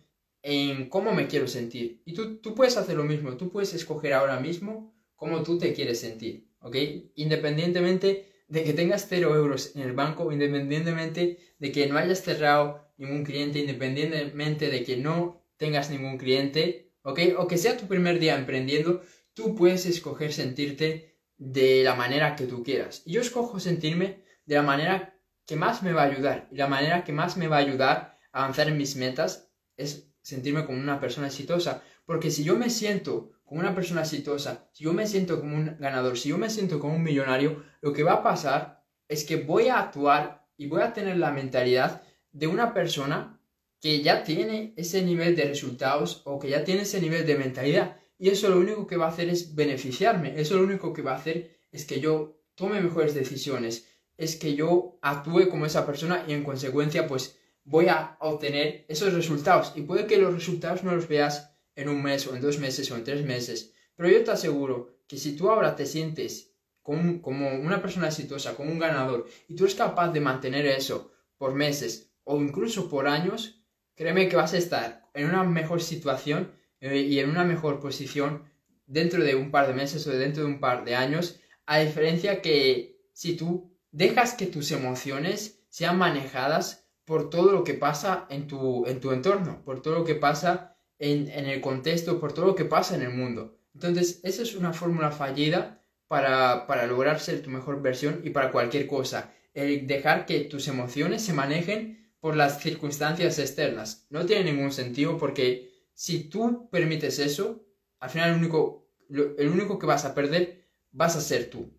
en 0.49 0.87
cómo 0.87 1.13
me 1.13 1.27
quiero 1.27 1.45
sentir. 1.45 2.01
Y 2.05 2.13
tú, 2.13 2.37
tú 2.37 2.55
puedes 2.55 2.77
hacer 2.77 2.95
lo 2.95 3.03
mismo, 3.03 3.35
tú 3.35 3.51
puedes 3.51 3.73
escoger 3.73 4.13
ahora 4.13 4.39
mismo 4.39 4.95
cómo 5.17 5.43
tú 5.43 5.57
te 5.57 5.73
quieres 5.73 5.99
sentir, 5.99 6.47
¿ok? 6.61 6.77
Independientemente 7.15 8.31
de 8.47 8.63
que 8.63 8.71
tengas 8.71 9.07
cero 9.09 9.35
euros 9.35 9.75
en 9.75 9.81
el 9.81 9.91
banco, 9.91 10.31
independientemente 10.31 11.37
de 11.59 11.71
que 11.73 11.87
no 11.87 11.97
hayas 11.97 12.23
cerrado 12.23 12.93
ningún 12.95 13.25
cliente, 13.25 13.59
independientemente 13.59 14.69
de 14.69 14.85
que 14.85 14.95
no 14.95 15.43
tengas 15.57 15.89
ningún 15.89 16.17
cliente, 16.17 16.93
¿ok? 17.01 17.19
O 17.39 17.47
que 17.47 17.57
sea 17.57 17.75
tu 17.75 17.85
primer 17.87 18.17
día 18.17 18.37
emprendiendo, 18.37 19.01
tú 19.33 19.53
puedes 19.53 19.85
escoger 19.85 20.31
sentirte 20.31 21.19
de 21.35 21.83
la 21.83 21.95
manera 21.95 22.37
que 22.37 22.47
tú 22.47 22.63
quieras. 22.63 23.03
Y 23.05 23.11
yo 23.11 23.21
escojo 23.21 23.59
sentirme 23.59 24.23
de 24.45 24.55
la 24.55 24.63
manera 24.63 25.19
que 25.45 25.57
más 25.57 25.83
me 25.83 25.91
va 25.91 26.03
a 26.03 26.05
ayudar. 26.05 26.47
Y 26.51 26.55
la 26.55 26.67
manera 26.67 27.03
que 27.03 27.11
más 27.11 27.35
me 27.35 27.49
va 27.49 27.57
a 27.57 27.59
ayudar 27.67 28.17
a 28.31 28.43
avanzar 28.43 28.69
en 28.69 28.77
mis 28.77 28.95
metas 28.95 29.51
es 29.75 30.07
sentirme 30.27 30.65
como 30.65 30.77
una 30.77 30.99
persona 30.99 31.27
exitosa. 31.27 31.81
Porque 32.05 32.31
si 32.31 32.43
yo 32.43 32.57
me 32.57 32.69
siento 32.69 33.31
como 33.45 33.61
una 33.61 33.73
persona 33.73 34.01
exitosa, 34.01 34.69
si 34.73 34.83
yo 34.83 34.91
me 34.91 35.07
siento 35.07 35.39
como 35.39 35.55
un 35.55 35.77
ganador, 35.79 36.17
si 36.17 36.29
yo 36.29 36.37
me 36.37 36.49
siento 36.49 36.81
como 36.81 36.95
un 36.95 37.03
millonario, 37.03 37.63
lo 37.79 37.93
que 37.93 38.03
va 38.03 38.15
a 38.15 38.23
pasar 38.23 38.83
es 39.07 39.23
que 39.23 39.37
voy 39.37 39.69
a 39.69 39.79
actuar 39.79 40.45
y 40.57 40.67
voy 40.67 40.81
a 40.81 40.91
tener 40.91 41.15
la 41.15 41.31
mentalidad 41.31 42.01
de 42.33 42.47
una 42.47 42.73
persona 42.73 43.39
que 43.79 44.01
ya 44.01 44.25
tiene 44.25 44.73
ese 44.75 45.01
nivel 45.01 45.33
de 45.37 45.45
resultados 45.45 46.23
o 46.25 46.39
que 46.39 46.49
ya 46.49 46.65
tiene 46.65 46.81
ese 46.81 46.99
nivel 46.99 47.25
de 47.25 47.37
mentalidad. 47.37 47.95
Y 48.19 48.27
eso 48.27 48.49
lo 48.49 48.59
único 48.59 48.85
que 48.85 48.97
va 48.97 49.05
a 49.05 49.11
hacer 49.11 49.29
es 49.29 49.55
beneficiarme. 49.55 50.37
Eso 50.41 50.57
lo 50.57 50.63
único 50.63 50.91
que 50.91 51.03
va 51.03 51.13
a 51.13 51.19
hacer 51.19 51.57
es 51.71 51.85
que 51.85 52.01
yo 52.01 52.41
tome 52.55 52.81
mejores 52.81 53.13
decisiones. 53.13 53.87
Es 54.17 54.35
que 54.35 54.55
yo 54.55 54.99
actúe 55.01 55.47
como 55.49 55.65
esa 55.65 55.85
persona 55.85 56.25
y 56.27 56.33
en 56.33 56.43
consecuencia 56.43 57.07
pues 57.07 57.36
voy 57.67 57.89
a 57.89 58.17
obtener 58.21 58.85
esos 58.87 59.13
resultados. 59.13 59.73
Y 59.75 59.81
puede 59.81 60.07
que 60.07 60.17
los 60.17 60.33
resultados 60.33 60.83
no 60.83 60.95
los 60.95 61.07
veas 61.07 61.53
en 61.75 61.89
un 61.89 62.01
mes 62.01 62.25
o 62.25 62.35
en 62.35 62.41
dos 62.41 62.57
meses 62.59 62.89
o 62.89 62.95
en 62.95 63.03
tres 63.03 63.23
meses, 63.23 63.73
pero 63.95 64.09
yo 64.09 64.23
te 64.23 64.31
aseguro 64.31 65.01
que 65.07 65.17
si 65.17 65.35
tú 65.35 65.49
ahora 65.49 65.75
te 65.75 65.85
sientes 65.85 66.53
como, 66.81 67.21
como 67.21 67.53
una 67.55 67.81
persona 67.81 68.07
exitosa, 68.07 68.55
como 68.55 68.71
un 68.71 68.79
ganador, 68.79 69.27
y 69.47 69.55
tú 69.55 69.65
eres 69.65 69.75
capaz 69.75 70.11
de 70.11 70.21
mantener 70.21 70.65
eso 70.65 71.11
por 71.37 71.53
meses 71.53 72.13
o 72.23 72.37
incluso 72.41 72.89
por 72.89 73.07
años, 73.07 73.61
créeme 73.95 74.29
que 74.29 74.37
vas 74.37 74.53
a 74.53 74.57
estar 74.57 75.07
en 75.13 75.27
una 75.27 75.43
mejor 75.43 75.81
situación 75.81 76.51
eh, 76.79 76.97
y 76.99 77.19
en 77.19 77.29
una 77.29 77.43
mejor 77.43 77.79
posición 77.79 78.43
dentro 78.85 79.23
de 79.23 79.35
un 79.35 79.51
par 79.51 79.67
de 79.67 79.73
meses 79.73 80.07
o 80.07 80.11
dentro 80.11 80.43
de 80.43 80.49
un 80.49 80.59
par 80.59 80.85
de 80.85 80.95
años, 80.95 81.39
a 81.65 81.79
diferencia 81.79 82.41
que 82.41 83.01
si 83.13 83.35
tú 83.35 83.77
dejas 83.91 84.33
que 84.33 84.45
tus 84.45 84.71
emociones 84.71 85.65
sean 85.69 85.97
manejadas 85.97 86.86
por 87.07 87.29
todo 87.29 87.53
lo 87.53 87.63
que 87.63 87.73
pasa 87.73 88.27
en 88.29 88.47
tu, 88.47 88.85
en 88.85 88.99
tu 88.99 89.13
entorno, 89.13 89.63
por 89.63 89.81
todo 89.81 89.99
lo 89.99 90.03
que 90.03 90.15
pasa 90.15 90.77
en, 90.99 91.29
el 91.29 91.61
contexto, 91.61 92.19
por 92.19 92.33
todo 92.33 92.47
lo 92.47 92.55
que 92.55 92.65
pasa 92.65 92.95
en 92.95 93.01
el 93.01 93.11
mundo. 93.11 93.57
Entonces, 93.73 94.19
esa 94.23 94.41
es 94.41 94.55
una 94.55 94.73
fórmula 94.73 95.11
fallida 95.11 95.81
para, 96.09 96.67
para 96.67 96.85
lograr 96.85 97.21
ser 97.21 97.41
tu 97.41 97.49
mejor 97.49 97.81
versión 97.81 98.19
y 98.25 98.31
para 98.31 98.51
cualquier 98.51 98.87
cosa. 98.87 99.33
El 99.53 99.87
dejar 99.87 100.25
que 100.25 100.41
tus 100.41 100.67
emociones 100.67 101.21
se 101.21 101.31
manejen 101.31 102.11
por 102.19 102.35
las 102.35 102.61
circunstancias 102.61 103.39
externas. 103.39 104.05
No 104.09 104.25
tiene 104.25 104.51
ningún 104.51 104.73
sentido 104.73 105.17
porque 105.17 105.71
si 105.93 106.25
tú 106.25 106.67
permites 106.69 107.19
eso, 107.19 107.65
al 108.01 108.09
final 108.09 108.31
el 108.31 108.35
único, 108.35 108.91
el 109.09 109.47
único 109.47 109.79
que 109.79 109.85
vas 109.85 110.03
a 110.03 110.13
perder 110.13 110.67
vas 110.91 111.15
a 111.15 111.21
ser 111.21 111.49
tú. 111.49 111.73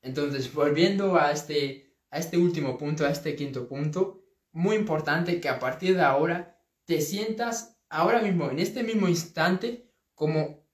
Entonces, 0.00 0.54
volviendo 0.54 1.16
a 1.16 1.32
este, 1.32 1.98
a 2.10 2.18
este 2.18 2.38
último 2.38 2.78
punto, 2.78 3.04
a 3.04 3.10
este 3.10 3.36
quinto 3.36 3.68
punto, 3.68 4.19
muy 4.52 4.76
importante 4.76 5.40
que 5.40 5.48
a 5.48 5.58
partir 5.58 5.96
de 5.96 6.02
ahora 6.02 6.58
te 6.84 7.00
sientas 7.00 7.78
ahora 7.88 8.22
mismo, 8.22 8.50
en 8.50 8.58
este 8.58 8.82
mismo 8.82 9.08
instante, 9.08 9.90
como 10.14 10.66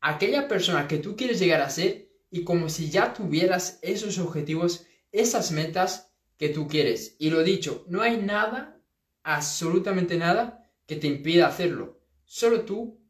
aquella 0.00 0.48
persona 0.48 0.88
que 0.88 0.98
tú 0.98 1.16
quieres 1.16 1.38
llegar 1.38 1.60
a 1.60 1.70
ser 1.70 2.10
y 2.30 2.44
como 2.44 2.68
si 2.68 2.90
ya 2.90 3.12
tuvieras 3.12 3.78
esos 3.82 4.18
objetivos, 4.18 4.86
esas 5.12 5.52
metas 5.52 6.12
que 6.36 6.48
tú 6.48 6.68
quieres. 6.68 7.16
Y 7.18 7.30
lo 7.30 7.42
dicho, 7.42 7.84
no 7.88 8.02
hay 8.02 8.16
nada, 8.16 8.80
absolutamente 9.22 10.16
nada, 10.16 10.70
que 10.86 10.96
te 10.96 11.06
impida 11.06 11.46
hacerlo. 11.46 12.00
Solo 12.24 12.62
tú 12.62 13.00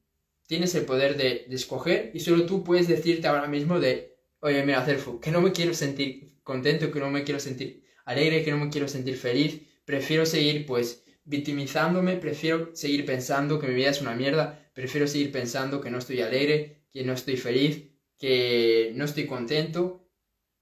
tienes 0.46 0.74
el 0.74 0.84
poder 0.84 1.16
de, 1.16 1.46
escoger 1.50 2.10
y 2.12 2.20
solo 2.20 2.44
tú 2.44 2.64
puedes 2.64 2.88
decirte 2.88 3.28
ahora 3.28 3.46
mismo 3.46 3.78
de, 3.78 4.18
oye, 4.40 4.64
mira, 4.64 4.84
Cerfu, 4.84 5.20
que 5.20 5.30
no 5.30 5.40
me 5.40 5.52
quiero 5.52 5.74
sentir 5.74 6.40
contento, 6.42 6.90
que 6.90 6.98
no 6.98 7.10
me 7.10 7.22
quiero 7.22 7.38
sentir 7.38 7.84
alegre, 8.04 8.42
que 8.42 8.50
no 8.50 8.58
me 8.58 8.70
quiero 8.70 8.88
sentir 8.88 9.16
feliz, 9.16 9.62
prefiero 9.90 10.24
seguir 10.24 10.66
pues 10.66 11.02
victimizándome, 11.24 12.16
prefiero 12.16 12.70
seguir 12.76 13.04
pensando 13.04 13.58
que 13.58 13.66
mi 13.66 13.74
vida 13.74 13.90
es 13.90 14.00
una 14.00 14.14
mierda, 14.14 14.70
prefiero 14.72 15.08
seguir 15.08 15.32
pensando 15.32 15.80
que 15.80 15.90
no 15.90 15.98
estoy 15.98 16.20
alegre, 16.20 16.84
que 16.92 17.02
no 17.02 17.12
estoy 17.12 17.36
feliz, 17.36 17.90
que 18.16 18.92
no 18.94 19.04
estoy 19.04 19.26
contento. 19.26 20.08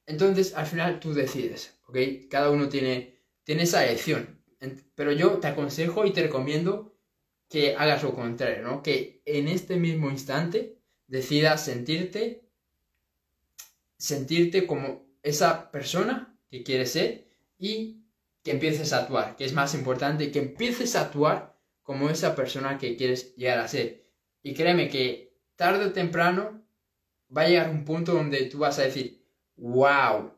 Entonces, 0.07 0.55
al 0.55 0.65
final 0.65 0.99
tú 0.99 1.13
decides, 1.13 1.79
¿ok? 1.89 1.99
Cada 2.31 2.51
uno 2.51 2.71
tiene, 2.71 3.21
tiene 3.45 3.65
esa 3.65 3.85
elección. 3.85 4.43
Pero 4.95 5.13
yo 5.13 5.33
te 5.33 5.49
aconsejo 5.49 6.07
y 6.07 6.13
te 6.15 6.23
recomiendo 6.23 6.97
que 7.51 7.77
hagas 7.77 8.03
lo 8.03 8.15
contrario, 8.15 8.63
¿no? 8.63 8.83
Que 8.83 9.21
en 9.27 9.47
este 9.49 9.77
mismo 9.77 10.11
instante 10.11 10.79
decidas 11.07 11.67
sentirte, 11.67 12.49
sentirte 13.99 14.67
como 14.67 15.07
esa 15.23 15.71
persona 15.71 16.35
que 16.51 16.63
quieres 16.63 16.93
ser 16.93 17.29
y 17.59 17.98
que 18.49 18.55
empieces 18.55 18.95
a 18.95 19.01
actuar, 19.01 19.37
que 19.37 19.45
es 19.45 19.53
más 19.53 19.75
importante, 19.75 20.31
que 20.31 20.39
empieces 20.39 20.97
a 20.97 21.03
actuar 21.03 21.55
como 21.83 22.09
esa 22.09 22.35
persona 22.35 22.79
que 22.79 22.97
quieres 22.97 23.37
llegar 23.37 23.59
a 23.59 23.69
ser. 23.69 24.07
Y 24.43 24.55
créeme 24.55 24.89
que 24.89 25.37
tarde 25.55 25.85
o 25.85 25.93
temprano 25.93 26.63
va 27.29 27.43
a 27.43 27.49
llegar 27.49 27.69
un 27.69 27.85
punto 27.85 28.15
donde 28.15 28.47
tú 28.47 28.61
vas 28.61 28.79
a 28.79 28.85
decir, 28.85 29.23
wow, 29.57 30.33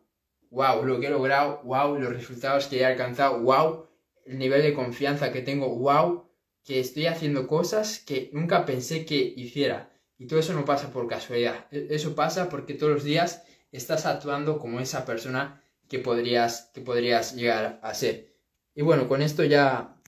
wow, 0.50 0.84
lo 0.84 0.98
que 0.98 1.06
he 1.06 1.10
logrado, 1.10 1.60
wow, 1.62 2.00
los 2.00 2.12
resultados 2.12 2.66
que 2.66 2.80
he 2.80 2.84
alcanzado, 2.84 3.38
wow, 3.42 3.86
el 4.26 4.38
nivel 4.38 4.62
de 4.62 4.74
confianza 4.74 5.30
que 5.30 5.42
tengo, 5.42 5.68
wow, 5.76 6.28
que 6.64 6.80
estoy 6.80 7.06
haciendo 7.06 7.46
cosas 7.46 8.00
que 8.00 8.28
nunca 8.32 8.66
pensé 8.66 9.04
que 9.04 9.34
hiciera. 9.36 9.92
Y 10.18 10.26
todo 10.26 10.40
eso 10.40 10.52
no 10.52 10.64
pasa 10.64 10.92
por 10.92 11.06
casualidad, 11.06 11.68
e-, 11.70 11.86
eso 11.90 12.16
pasa 12.16 12.48
porque 12.48 12.74
todos 12.74 12.92
los 12.92 13.04
días 13.04 13.44
estás 13.70 14.04
actuando 14.04 14.58
como 14.58 14.80
esa 14.80 15.04
persona 15.04 15.59
que 15.90 15.98
podrías, 15.98 16.70
que 16.72 16.80
podrías 16.80 17.34
llegar 17.34 17.80
a 17.82 17.92
ser. 17.94 18.32
Y 18.74 18.82
bueno, 18.82 19.08
con 19.08 19.22
esto 19.22 19.42
ya, 19.42 20.00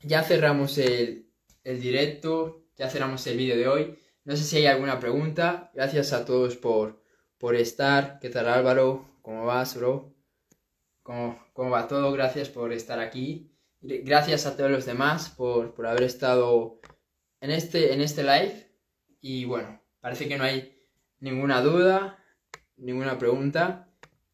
ya 0.00 0.22
cerramos 0.22 0.78
el, 0.78 1.30
el 1.64 1.80
directo, 1.80 2.64
ya 2.76 2.88
cerramos 2.88 3.26
el 3.26 3.36
vídeo 3.36 3.56
de 3.56 3.68
hoy. 3.68 3.98
No 4.24 4.34
sé 4.36 4.44
si 4.44 4.56
hay 4.56 4.66
alguna 4.66 4.98
pregunta. 4.98 5.70
Gracias 5.74 6.14
a 6.14 6.24
todos 6.24 6.56
por, 6.56 7.04
por 7.36 7.56
estar. 7.56 8.18
¿Qué 8.20 8.30
tal 8.30 8.48
Álvaro? 8.48 9.06
¿Cómo 9.20 9.44
vas, 9.44 9.76
bro? 9.76 10.16
¿Cómo, 11.02 11.38
¿Cómo, 11.52 11.70
va 11.70 11.88
todo? 11.88 12.10
Gracias 12.12 12.48
por 12.48 12.72
estar 12.72 12.98
aquí. 12.98 13.52
Gracias 13.82 14.46
a 14.46 14.56
todos 14.56 14.70
los 14.70 14.86
demás 14.86 15.28
por, 15.28 15.74
por 15.74 15.86
haber 15.86 16.04
estado 16.04 16.80
en 17.42 17.50
este, 17.50 17.92
en 17.92 18.00
este 18.00 18.22
live. 18.22 18.72
Y 19.20 19.44
bueno, 19.44 19.82
parece 20.00 20.26
que 20.26 20.38
no 20.38 20.44
hay 20.44 20.86
ninguna 21.20 21.60
duda, 21.60 22.24
ninguna 22.76 23.18
pregunta. 23.18 23.87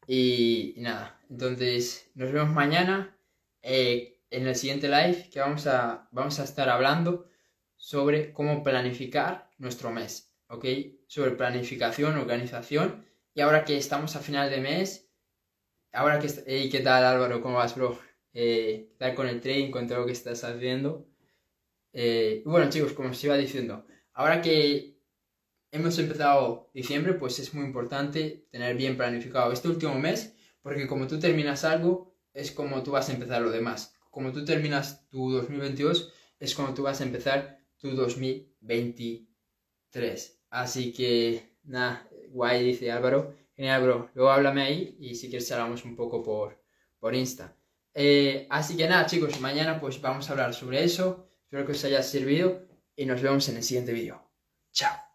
Y, 0.07 0.75
nada, 0.77 1.19
entonces 1.29 2.11
nos 2.13 2.31
vemos 2.31 2.51
mañana 2.51 3.17
eh, 3.61 4.19
en 4.29 4.47
el 4.47 4.55
siguiente 4.55 4.87
live 4.87 5.29
que 5.31 5.39
vamos 5.39 5.65
a, 5.67 6.07
vamos 6.11 6.39
a 6.39 6.43
estar 6.43 6.69
hablando 6.69 7.27
sobre 7.75 8.31
cómo 8.33 8.63
planificar 8.63 9.49
nuestro 9.57 9.91
mes, 9.91 10.33
¿ok? 10.47 10.65
Sobre 11.07 11.31
planificación, 11.31 12.17
organización. 12.17 13.05
Y 13.33 13.41
ahora 13.41 13.65
que 13.65 13.77
estamos 13.77 14.15
a 14.15 14.19
final 14.19 14.49
de 14.49 14.61
mes, 14.61 15.09
ahora 15.91 16.19
que... 16.19 16.69
¿Qué 16.69 16.79
tal 16.81 17.03
Álvaro? 17.03 17.41
¿Cómo 17.41 17.55
vas, 17.57 17.75
bro? 17.75 17.99
Eh, 18.33 18.89
¿Qué 18.91 18.95
tal 18.97 19.15
con 19.15 19.27
el 19.27 19.41
trading, 19.41 19.71
con 19.71 19.87
todo 19.87 19.99
lo 19.99 20.05
que 20.05 20.11
estás 20.11 20.43
haciendo? 20.43 21.07
Eh, 21.93 22.43
bueno, 22.45 22.69
chicos, 22.69 22.93
como 22.93 23.09
os 23.09 23.23
iba 23.23 23.37
diciendo, 23.37 23.85
ahora 24.13 24.41
que 24.41 24.94
hemos 25.71 25.97
empezado 25.99 26.69
diciembre, 26.73 27.13
pues 27.13 27.39
es 27.39 27.53
muy 27.53 27.65
importante 27.65 28.47
tener 28.51 28.75
bien 28.75 28.97
planificado 28.97 29.51
este 29.51 29.67
último 29.67 29.99
mes, 29.99 30.35
porque 30.61 30.87
como 30.87 31.07
tú 31.07 31.19
terminas 31.19 31.63
algo, 31.63 32.15
es 32.33 32.51
como 32.51 32.83
tú 32.83 32.91
vas 32.91 33.09
a 33.09 33.13
empezar 33.13 33.41
lo 33.41 33.51
demás. 33.51 33.95
Como 34.11 34.31
tú 34.31 34.45
terminas 34.45 35.07
tu 35.09 35.31
2022, 35.31 36.13
es 36.39 36.55
como 36.55 36.73
tú 36.73 36.83
vas 36.83 37.01
a 37.01 37.03
empezar 37.03 37.59
tu 37.77 37.91
2023. 37.91 40.41
Así 40.49 40.93
que, 40.93 41.57
nada, 41.63 42.07
guay, 42.29 42.63
dice 42.63 42.91
Álvaro. 42.91 43.35
Genial, 43.55 43.83
bro. 43.83 44.09
Luego 44.13 44.31
háblame 44.31 44.63
ahí 44.63 44.97
y 44.99 45.15
si 45.15 45.29
quieres 45.29 45.51
hablamos 45.51 45.85
un 45.85 45.95
poco 45.95 46.21
por, 46.21 46.61
por 46.99 47.15
Insta. 47.15 47.55
Eh, 47.93 48.47
así 48.49 48.75
que 48.75 48.87
nada, 48.87 49.05
chicos, 49.05 49.39
mañana 49.39 49.79
pues 49.79 50.01
vamos 50.01 50.29
a 50.29 50.33
hablar 50.33 50.53
sobre 50.53 50.83
eso. 50.83 51.29
Espero 51.43 51.65
que 51.65 51.71
os 51.71 51.83
haya 51.85 52.03
servido 52.03 52.67
y 52.95 53.05
nos 53.05 53.21
vemos 53.21 53.47
en 53.47 53.57
el 53.57 53.63
siguiente 53.63 53.93
vídeo. 53.93 54.21
Chao. 54.71 55.14